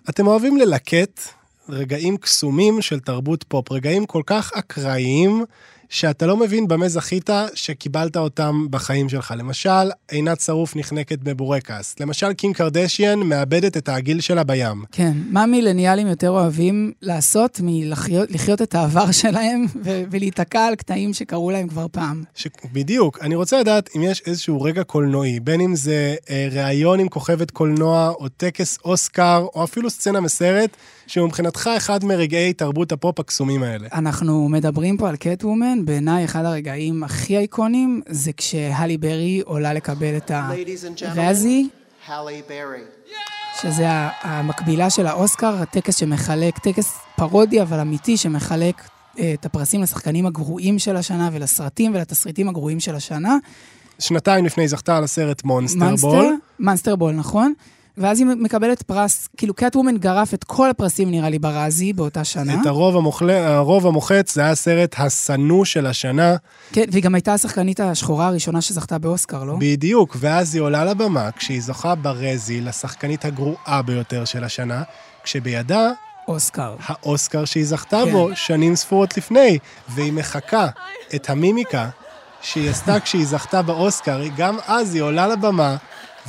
[0.09, 1.21] אתם אוהבים ללקט
[1.69, 5.45] רגעים קסומים של תרבות פופ, רגעים כל כך אקראיים,
[5.89, 9.35] שאתה לא מבין במה זכית שקיבלת אותם בחיים שלך.
[9.37, 11.95] למשל, עינת שרוף נחנקת בבורקס.
[12.01, 14.85] למשל, קים קרדשיאן מאבדת את העגיל שלה בים.
[14.93, 21.15] כן, מה מילניאלים יותר אוהבים לעשות מלחיות לחיות את העבר שלהם ו- ולהיתקע על קטעים
[21.15, 22.25] שקרו להם כבר פעם?
[22.35, 22.47] ש...
[22.73, 23.19] בדיוק.
[23.23, 27.51] אני רוצה לדעת אם יש איזשהו רגע קולנועי, בין אם זה אה, ראיון עם כוכבת
[27.51, 30.71] קולנוע, או טקס אוסקר, או אפילו סצנה מסרט,
[31.07, 33.89] שהוא מבחינתך אחד מרגעי תרבות הפופ הקסומים האלה.
[33.93, 40.17] אנחנו מדברים פה על Catwoman, בעיניי אחד הרגעים הכי אייקונים זה כשהלי ברי עולה לקבל
[40.17, 43.13] את Ladies and הרזי, gentlemen, Halle Berry.
[43.63, 43.87] שזה
[44.23, 48.83] המקבילה של האוסקר, הטקס שמחלק, טקס פרודי אבל אמיתי, שמחלק
[49.19, 53.37] אה, את הפרסים לשחקנים הגרועים של השנה ולסרטים ולתסריטים הגרועים של השנה.
[53.99, 56.37] שנתיים לפני זכתה על הסרט מונסטר בול.
[56.59, 57.53] מנסטר בול, נכון?
[57.99, 62.25] ואז היא מקבלת פרס, כאילו קט וומן גרף את כל הפרסים נראה לי ברזי באותה
[62.25, 62.61] שנה.
[62.61, 63.31] את הרוב, המוחל...
[63.31, 66.37] הרוב המוחץ, זה היה הסרט השנוא של השנה.
[66.73, 69.55] כן, והיא גם הייתה השחקנית השחורה הראשונה שזכתה באוסקר, לא?
[69.59, 74.83] בדיוק, ואז היא עולה לבמה כשהיא זוכה ברזי לשחקנית הגרועה ביותר של השנה,
[75.23, 75.91] כשבידה
[76.29, 76.77] אוסקר.
[76.87, 78.13] האוסקר שהיא זכתה כן.
[78.13, 80.67] בו שנים ספורות לפני, והיא מחקה
[81.15, 81.89] את המימיקה
[82.43, 85.77] שהיא עשתה כשהיא זכתה באוסקר, גם אז היא עולה לבמה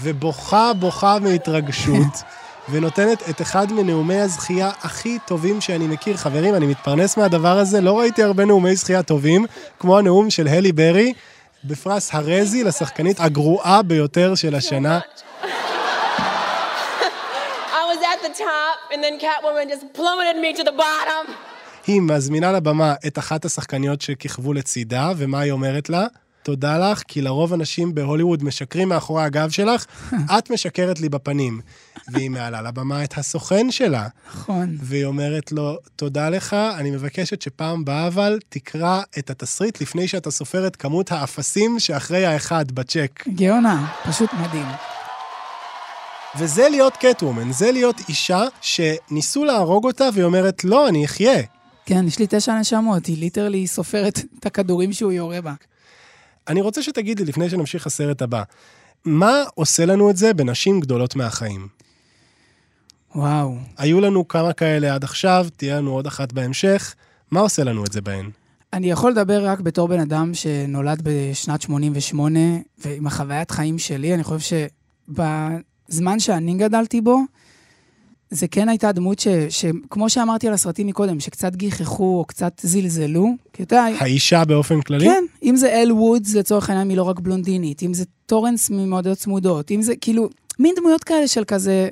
[0.01, 2.23] ובוכה בוכה מהתרגשות.
[2.69, 6.17] ונותנת את אחד מנאומי הזכייה הכי טובים שאני מכיר.
[6.17, 9.45] חברים, אני מתפרנס מהדבר הזה, לא ראיתי הרבה נאומי זכייה טובים,
[9.79, 11.13] כמו הנאום של הלי ברי,
[11.63, 14.99] בפרס הרזי לשחקנית הגרועה ביותר של השנה.
[17.71, 21.31] I was at the top, and then Catwoman just plummeted me to the bottom.
[21.87, 26.05] היא מזמינה לבמה את אחת השחקניות שכיכבו לצידה, ומה היא אומרת לה?
[26.47, 29.85] תודה לך, כי לרוב אנשים בהוליווד משקרים מאחורי הגב שלך,
[30.37, 31.61] את משקרת לי בפנים.
[32.07, 34.77] והיא מעלה לבמה את הסוכן שלה, נכון.
[34.79, 40.31] והיא אומרת לו, תודה לך, אני מבקשת שפעם באה אבל תקרא את התסריט לפני שאתה
[40.31, 43.23] סופר את כמות האפסים שאחרי האחד בצ'ק.
[43.27, 44.67] גאונה, פשוט מדהים.
[46.39, 51.41] וזה להיות קטוומן, זה להיות אישה שניסו להרוג אותה והיא אומרת, לא, אני אחיה.
[51.85, 55.53] כן, יש לי תשע נשמות, היא ליטרלי סופרת את הכדורים שהוא יורה בה.
[56.47, 58.43] אני רוצה שתגיד לי, לפני שנמשיך לסרט הבא,
[59.05, 61.67] מה עושה לנו את זה בנשים גדולות מהחיים?
[63.15, 63.55] וואו.
[63.77, 66.95] היו לנו כמה כאלה עד עכשיו, תהיה לנו עוד אחת בהמשך.
[67.31, 68.29] מה עושה לנו את זה בהן?
[68.73, 72.39] אני יכול לדבר רק בתור בן אדם שנולד בשנת 88,
[72.77, 74.57] ועם החוויית חיים שלי, אני חושב
[75.09, 77.19] שבזמן שאני גדלתי בו,
[78.29, 83.35] זה כן הייתה דמות ש, שכמו שאמרתי על הסרטים מקודם, שקצת גיחכו או קצת זלזלו,
[83.53, 85.05] כי אתה יודע, האישה באופן כללי?
[85.05, 89.17] כן, אם זה אל וודס, לצורך העניין, היא לא רק בלונדינית, אם זה טורנס ממועדות
[89.17, 91.89] צמודות, אם זה כאילו, מין דמויות כאלה של כזה,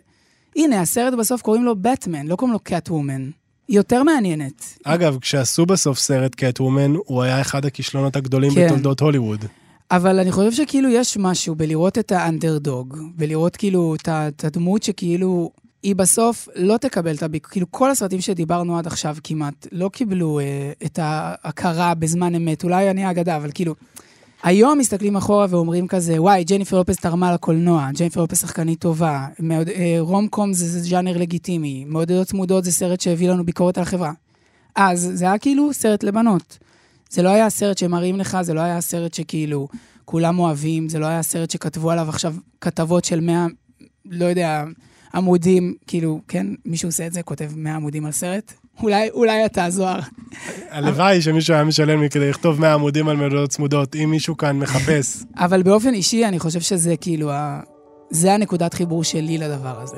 [0.56, 3.30] הנה, הסרט בסוף קוראים לו בטמן, לא קוראים לו קאט וומן.
[3.68, 4.78] היא יותר מעניינת.
[4.84, 8.66] אגב, כשעשו בסוף סרט קטוומן, הוא היה אחד הכישלונות הגדולים כן.
[8.66, 9.46] בתולדות הוליווד.
[9.92, 15.52] אבל אני חושב שכאילו יש משהו בלראות את האנדרדוג, ולראות כאילו את הדמות שכאילו,
[15.86, 20.40] היא בסוף לא תקבל את הביקור, כאילו כל הסרטים שדיברנו עד עכשיו כמעט, לא קיבלו
[20.40, 23.76] אה, את ההכרה בזמן אמת, אולי אני האגדה, אבל כאילו,
[24.44, 29.70] היום מסתכלים אחורה ואומרים כזה, וואי, ג'ניפר לופס תרמה לקולנוע, ג'ניפר לופס שחקנית טובה, מעוד-
[29.70, 33.84] אה, רום קום זה, זה ז'אנר לגיטימי, מעודדות צמודות זה סרט שהביא לנו ביקורת על
[33.84, 34.12] החברה.
[34.76, 36.58] אז זה היה כאילו סרט לבנות.
[37.10, 39.68] זה לא היה סרט שמראים לך, זה לא היה סרט שכאילו
[40.06, 43.46] כולם אוהבים, זה לא היה סרט שכתבו עליו עכשיו כתבות של 100,
[44.06, 44.64] לא יודע,
[45.16, 48.54] עמודים, כאילו, כן, מישהו עושה את זה, כותב 100 עמודים על סרט?
[48.84, 50.00] אולי, אולי אתה, זוהר.
[50.70, 54.60] הלוואי שמישהו היה משלם לי כדי לכתוב 100 עמודים על מלודות צמודות, אם מישהו כאן
[54.60, 55.24] מחפש.
[55.46, 57.60] אבל באופן אישי, אני חושב שזה כאילו, ה...
[58.10, 59.98] זה הנקודת חיבור שלי לדבר הזה.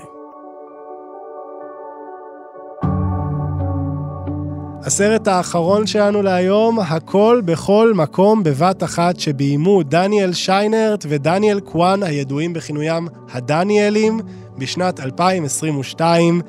[4.87, 12.53] הסרט האחרון שלנו להיום, הכל בכל מקום בבת אחת, שביימו דניאל שיינרט ודניאל קוואן, הידועים
[12.53, 14.19] בכינוים הדניאלים,
[14.57, 16.41] בשנת 2022.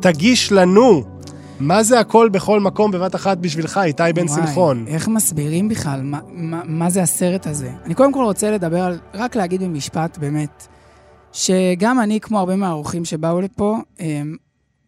[0.00, 1.02] תגיש לנו,
[1.60, 4.84] מה זה הכל בכל מקום בבת אחת בשבילך, איתי בן וואי, שמחון?
[4.86, 7.70] איך מסבירים בכלל מה, מה, מה זה הסרט הזה?
[7.84, 10.66] אני קודם כל רוצה לדבר על, רק להגיד במשפט, באמת,
[11.32, 14.36] שגם אני, כמו הרבה מהאורחים שבאו לפה, אמ,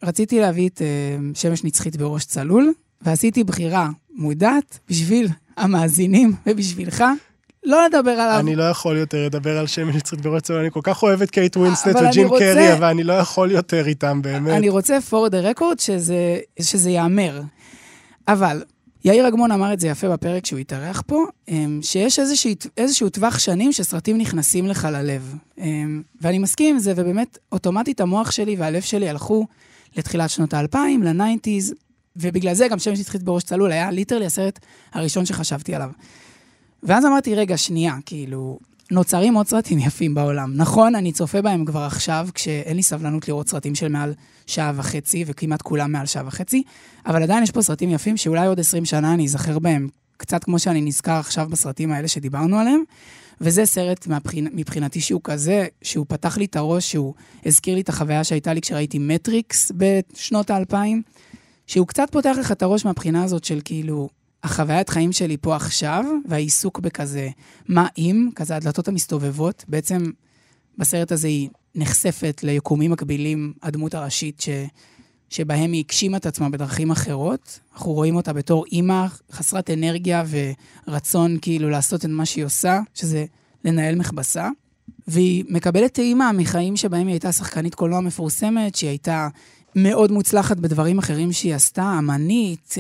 [0.02, 7.04] רציתי להביא את אמ, שמש נצחית בראש צלול, ועשיתי בחירה מודעת בשביל המאזינים ובשבילך,
[7.64, 8.38] לא לדבר עליו.
[8.40, 9.92] אני לא יכול יותר לדבר על שמן
[10.22, 13.12] בראש צלול, אני כל כך אוהב את קייט ווינסלט וג'ים רוצה- קרי, אבל אני לא
[13.12, 14.52] יכול יותר איתם, באמת.
[14.56, 17.40] אני רוצה for the record שזה, שזה ייאמר.
[18.28, 18.62] אבל,
[19.04, 23.38] יאיר אגמון אמר את זה יפה בפרק שהוא התארח פה, אמ, שיש איזושהי, איזשהו טווח
[23.38, 25.34] שנים שסרטים נכנסים לך ללב.
[25.58, 29.46] אמ, ואני מסכים עם זה, ובאמת, אוטומטית המוח שלי והלב שלי הלכו
[29.96, 31.74] לתחילת שנות האלפיים, לניינטיז,
[32.16, 34.58] ובגלל זה גם שמש נצחית בראש צלול היה literally הסרט
[34.92, 35.90] הראשון שחשבתי עליו.
[36.82, 38.58] ואז אמרתי, רגע, שנייה, כאילו,
[38.90, 40.52] נוצרים עוד סרטים יפים בעולם.
[40.56, 44.14] נכון, אני צופה בהם כבר עכשיו, כשאין לי סבלנות לראות סרטים של מעל
[44.46, 46.62] שעה וחצי, וכמעט כולם מעל שעה וחצי,
[47.06, 50.58] אבל עדיין יש פה סרטים יפים שאולי עוד 20 שנה אני אזכר בהם, קצת כמו
[50.58, 52.82] שאני נזכר עכשיו בסרטים האלה שדיברנו עליהם.
[53.40, 54.46] וזה סרט מבחינ...
[54.52, 57.14] מבחינתי שהוא כזה, שהוא פתח לי את הראש, שהוא
[57.46, 61.02] הזכיר לי את החוויה שהייתה לי כשראיתי מטריקס בשנות האלפיים,
[61.66, 64.08] שהוא קצת פותח לך את הראש מהבחינה הזאת של כאילו,
[64.45, 67.28] החוויית חיים שלי פה עכשיו, והעיסוק בכזה,
[67.68, 70.11] מה אם, כזה הדלתות המסתובבות, בעצם
[70.78, 74.49] בסרט הזה היא נחשפת ליקומים מקבילים, הדמות הראשית ש...
[75.30, 77.61] שבהם היא הגשימה את עצמה בדרכים אחרות.
[77.74, 80.24] אנחנו רואים אותה בתור אימא חסרת אנרגיה
[80.86, 83.24] ורצון כאילו לעשות את מה שהיא עושה, שזה
[83.64, 84.49] לנהל מכבסה.
[85.09, 89.28] והיא מקבלת טעימה מחיים שבהם היא הייתה שחקנית קולנוע מפורסמת, שהיא הייתה
[89.76, 92.74] מאוד מוצלחת בדברים אחרים שהיא עשתה, אמנית,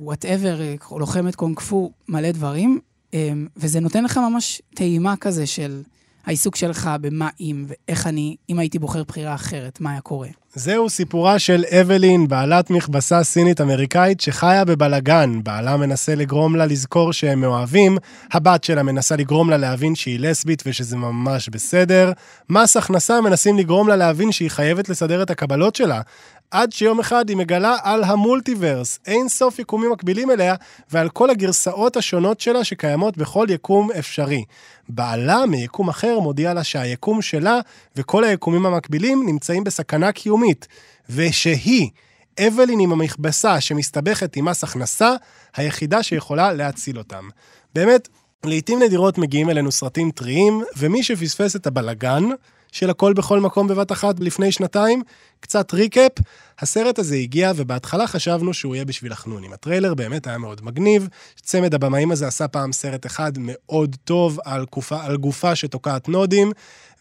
[0.00, 2.80] whatever, לוחמת קונג פו, מלא דברים.
[3.14, 5.82] אה, וזה נותן לך ממש טעימה כזה של
[6.26, 10.28] העיסוק שלך במה אם, ואיך אני, אם הייתי בוחר בחירה אחרת, מה היה קורה.
[10.54, 15.40] זהו סיפורה של אבלין, בעלת מכבסה סינית-אמריקאית שחיה בבלגן.
[15.42, 17.98] בעלה מנסה לגרום לה לזכור שהם מאוהבים,
[18.32, 22.12] הבת שלה מנסה לגרום לה להבין שהיא לסבית ושזה ממש בסדר.
[22.50, 26.00] מס הכנסה מנסים לגרום לה להבין שהיא חייבת לסדר את הקבלות שלה.
[26.50, 30.54] עד שיום אחד היא מגלה על המולטיברס, אין סוף יקומים מקבילים אליה,
[30.90, 34.44] ועל כל הגרסאות השונות שלה שקיימות בכל יקום אפשרי.
[34.88, 37.60] בעלה מיקום אחר מודיע לה שהיקום שלה
[37.96, 40.68] וכל היקומים המקבילים נמצאים בסכנה קיומית,
[41.10, 41.88] ושהיא,
[42.46, 45.14] אבלין עם המכבסה שמסתבכת עם מס הכנסה,
[45.56, 47.28] היחידה שיכולה להציל אותם.
[47.74, 48.08] באמת,
[48.44, 52.24] לעיתים נדירות מגיעים אלינו סרטים טריים, ומי שפספס את הבלגן
[52.72, 55.02] של הכל בכל מקום בבת אחת לפני שנתיים,
[55.40, 56.12] קצת recap,
[56.58, 59.52] הסרט הזה הגיע ובהתחלה חשבנו שהוא יהיה בשביל החנונים.
[59.52, 61.08] הטריילר באמת היה מאוד מגניב,
[61.42, 66.52] צמד הבמאים הזה עשה פעם סרט אחד מאוד טוב על גופה, על גופה שתוקעת נודים,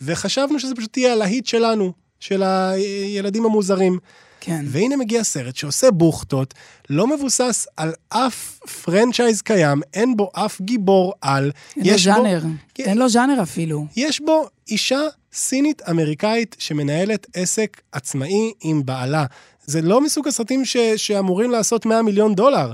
[0.02, 4.00] וחשבנו שזה פשוט יהיה הלהיט שלנו, של הילדים המוזרים.
[4.40, 4.66] כן.
[4.68, 6.54] והנה מגיע סרט שעושה בוכטות,
[6.90, 11.52] לא מבוסס על אף פרנצ'ייז קיים, אין בו אף גיבור על.
[11.78, 12.42] אין לו יש בו- ז'אנר,
[12.74, 12.84] כן.
[12.84, 13.86] אין לו ז'אנר אפילו.
[13.96, 15.02] יש בו אישה
[15.38, 19.26] סינית-אמריקאית שמנהלת עסק עצמאי עם בעלה.
[19.66, 20.78] זה לא מסוג הסרטים ש...
[20.78, 22.72] שאמורים לעשות 100 מיליון דולר,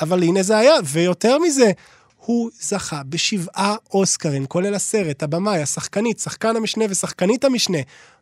[0.00, 1.70] אבל הנה זה היה, ויותר מזה,
[2.16, 7.78] הוא זכה בשבעה אוסקרים, כולל הסרט, הבמאי, השחקנית, שחקן המשנה ושחקנית המשנה.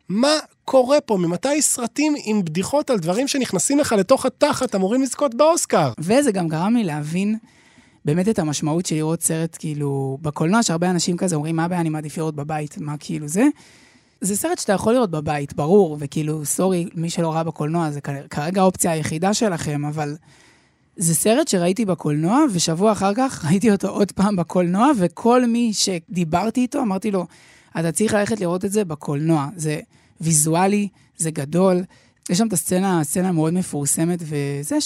[0.09, 1.17] מה קורה פה?
[1.17, 5.91] ממתי סרטים עם בדיחות על דברים שנכנסים לך לתוך התחת אמורים לזכות באוסקר?
[5.99, 7.37] וזה גם גרם לי להבין
[8.05, 11.89] באמת את המשמעות של לראות סרט כאילו בקולנוע, שהרבה אנשים כזה אומרים, מה הבעיה, אני
[11.89, 13.45] מעדיף לראות בבית, מה כאילו זה.
[14.21, 18.61] זה סרט שאתה יכול לראות בבית, ברור, וכאילו, סורי, מי שלא ראה בקולנוע, זה כרגע
[18.61, 20.15] האופציה היחידה שלכם, אבל
[20.97, 26.61] זה סרט שראיתי בקולנוע, ושבוע אחר כך ראיתי אותו עוד פעם בקולנוע, וכל מי שדיברתי
[26.61, 27.25] איתו, אמרתי לו,
[27.79, 29.47] אתה צריך ללכת לראות את זה בקולנוע.
[29.55, 29.79] זה
[30.21, 30.87] ויזואלי,
[31.17, 31.83] זה גדול.
[32.29, 34.81] יש שם את הסצנה, הסצנה מאוד מפורסמת, וזה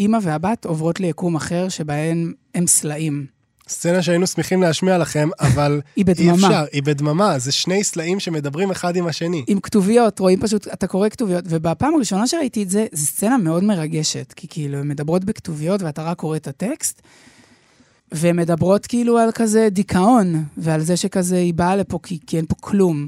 [0.00, 3.26] שהאימא והבת עוברות ליקום אחר, שבהן הם סלעים.
[3.68, 6.34] סצנה שהיינו שמחים להשמיע לכם, אבל היא אי בדממה.
[6.34, 9.44] אפשר, היא בדממה, זה שני סלעים שמדברים אחד עם השני.
[9.46, 13.64] עם כתוביות, רואים פשוט, אתה קורא כתוביות, ובפעם הראשונה שראיתי את זה, זו סצנה מאוד
[13.64, 17.02] מרגשת, כי כאילו, הן מדברות בכתוביות ואתה רק קורא את הטקסט,
[18.12, 22.46] והן מדברות כאילו על כזה דיכאון, ועל זה שכזה היא באה לפה כי, כי אין
[22.48, 23.06] פה כלום.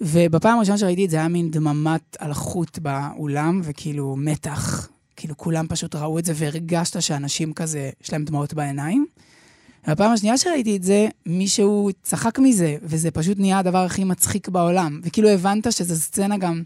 [0.00, 4.88] ובפעם הראשונה שראיתי את זה, היה מין דממת אלחוט באולם, וכאילו מתח.
[5.18, 9.06] כאילו, כולם פשוט ראו את זה, והרגשת שאנשים כזה, יש להם דמעות בעיניים.
[9.86, 15.00] והפעם השנייה שראיתי את זה, מישהו צחק מזה, וזה פשוט נהיה הדבר הכי מצחיק בעולם.
[15.04, 16.62] וכאילו הבנת שזו סצנה גם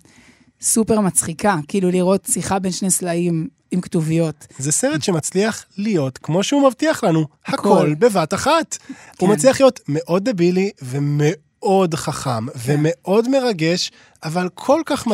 [0.61, 4.46] סופר מצחיקה, כאילו לראות שיחה בין שני סלעים עם כתוביות.
[4.59, 7.94] זה סרט שמצליח להיות, כמו שהוא מבטיח לנו, הכל הכל.
[7.94, 8.78] בבת אחת.
[9.18, 9.34] הוא כן.
[9.34, 13.90] מצליח להיות מאוד דבילי ומאוד חכם ומאוד מרגש,
[14.24, 15.11] אבל כל כך כן.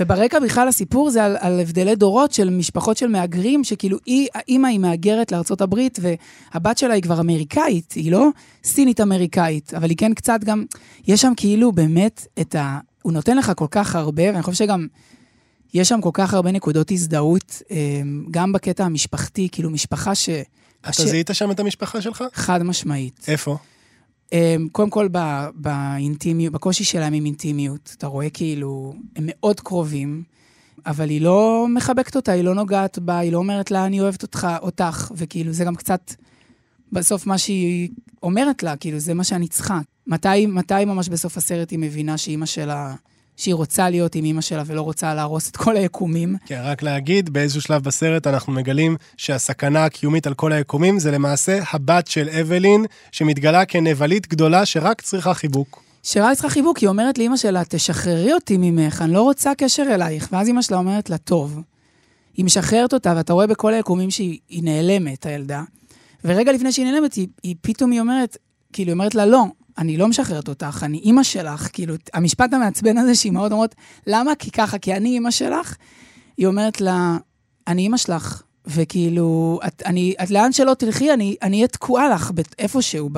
[0.00, 4.66] וברקע בכלל הסיפור זה על, על הבדלי דורות של משפחות של מהגרים, שכאילו היא, האימא
[4.66, 8.28] היא מהגרת לארצות הברית, והבת שלה היא כבר אמריקאית, היא לא
[8.64, 10.64] סינית-אמריקאית, אבל היא כן קצת גם,
[11.06, 12.78] יש שם כאילו באמת את ה...
[13.02, 14.86] הוא נותן לך כל כך הרבה, ואני חושב שגם
[15.74, 17.76] יש שם כל כך הרבה נקודות הזדהות, אה,
[18.30, 20.28] גם בקטע המשפחתי, כאילו משפחה ש...
[20.80, 22.24] אתה זיהית שם את המשפחה שלך?
[22.32, 23.24] חד משמעית.
[23.28, 23.56] איפה?
[24.32, 30.22] אמ, קודם כל, ב- באינטימיות, בקושי שלהם עם אינטימיות, אתה רואה כאילו, הם מאוד קרובים,
[30.86, 34.22] אבל היא לא מחבקת אותה, היא לא נוגעת בה, היא לא אומרת לה, אני אוהבת
[34.22, 36.14] אותך, אותך, וכאילו, זה גם קצת,
[36.92, 37.88] בסוף מה שהיא
[38.22, 39.80] אומרת לה, כאילו, זה מה שאני צריכה.
[40.06, 42.94] מתי, מתי ממש בסוף הסרט היא מבינה שאימא שלה,
[43.40, 46.36] שהיא רוצה להיות עם אימא שלה ולא רוצה להרוס את כל היקומים?
[46.46, 51.58] כן, רק להגיד, באיזשהו שלב בסרט אנחנו מגלים שהסכנה הקיומית על כל היקומים זה למעשה
[51.72, 55.82] הבת של אבלין, שמתגלה כנבלית גדולה שרק צריכה חיבוק.
[56.02, 60.28] שרק צריכה חיבוק, היא אומרת לאימא שלה, תשחררי אותי ממך, אני לא רוצה קשר אלייך.
[60.32, 61.60] ואז אימא שלה אומרת לה, טוב.
[62.36, 65.62] היא משחררת אותה, ואתה רואה בכל היקומים שהיא היא נעלמת, הילדה.
[66.24, 68.36] ורגע לפני שהיא נעלמת, היא, היא פתאום היא אומרת,
[68.72, 69.44] כאילו, היא אומרת לה, לא,
[69.78, 71.68] אני לא משחררת אותך, אני אימא שלך.
[71.72, 73.74] כאילו, המשפט המעצבן הזה שהיא מאוד אומרת,
[74.06, 74.34] למה?
[74.34, 75.76] כי ככה, כי אני אימא שלך.
[76.36, 77.16] היא אומרת לה,
[77.68, 83.10] אני אימא שלך, וכאילו, את, אני, את לאן שלא תלכי, אני אהיה תקועה לך איפשהו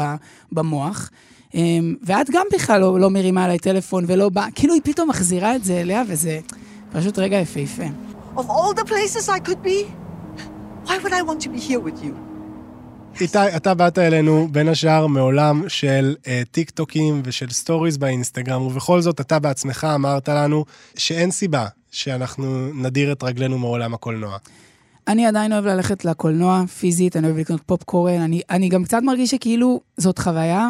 [0.52, 1.10] במוח.
[1.54, 5.56] אמ, ואת גם בכלל לא, לא מרימה עליי טלפון ולא באה, כאילו היא פתאום מחזירה
[5.56, 6.40] את זה אליה, וזה
[6.92, 7.82] פשוט רגע יפהפה.
[8.36, 9.86] Of all the places I could be,
[10.86, 12.31] why would I want to be here with you?
[13.20, 19.00] איתי, אתה באת אלינו בין השאר מעולם של אה, טיק טוקים ושל סטוריז באינסטגרם, ובכל
[19.00, 20.64] זאת אתה בעצמך אמרת לנו
[20.96, 24.36] שאין סיבה שאנחנו נדיר את רגלינו מעולם הקולנוע.
[25.08, 29.30] אני עדיין אוהב ללכת לקולנוע פיזית, אני אוהב לקנות פופקורן, אני, אני גם קצת מרגיש
[29.30, 30.68] שכאילו זאת חוויה.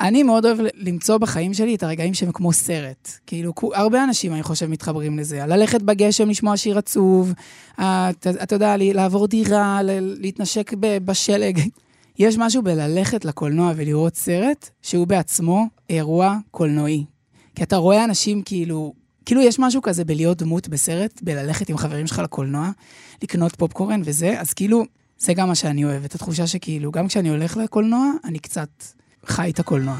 [0.00, 3.08] אני מאוד אוהב למצוא בחיים שלי את הרגעים שהם כמו סרט.
[3.26, 5.46] כאילו, הרבה אנשים, אני חושב, מתחברים לזה.
[5.46, 7.32] ללכת בגשם, לשמוע שיר עצוב,
[7.78, 11.60] אה, אתה אתה יודע, לעבור דירה, להתנשק בשלג.
[12.18, 17.04] יש משהו בללכת לקולנוע ולראות סרט, שהוא בעצמו אירוע קולנועי.
[17.54, 18.92] כי אתה רואה אנשים כאילו,
[19.24, 22.70] כאילו יש משהו כזה בלהיות דמות בסרט, בללכת עם חברים שלך לקולנוע,
[23.22, 24.84] לקנות פופקורן וזה, אז כאילו,
[25.18, 28.68] זה גם מה שאני אוהב, את התחושה שכאילו, גם כשאני הולך לקולנוע, אני קצת
[29.26, 29.96] חי את הקולנוע.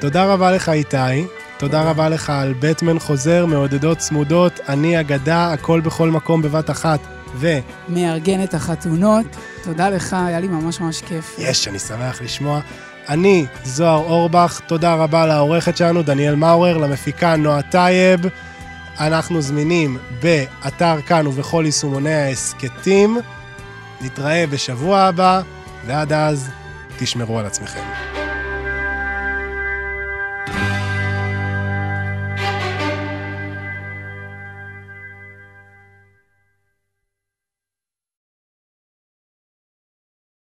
[0.00, 1.26] תודה רבה לך, איתי.
[1.58, 7.00] תודה רבה לך על בטמן חוזר, מעודדות צמודות, אני אגדה, הכל בכל מקום בבת אחת,
[7.34, 7.58] ו...
[7.88, 9.26] מארגן את החתונות,
[9.62, 11.36] תודה לך, היה לי ממש ממש כיף.
[11.38, 12.60] יש, אני שמח לשמוע.
[13.08, 18.20] אני, זוהר אורבך, תודה רבה לעורכת שלנו, דניאל מאורר, למפיקה נועה טייב.
[19.00, 23.18] אנחנו זמינים באתר כאן ובכל יישומוני ההסכתים.
[24.00, 25.40] נתראה בשבוע הבא,
[25.86, 26.50] ועד אז,
[26.98, 28.25] תשמרו על עצמכם.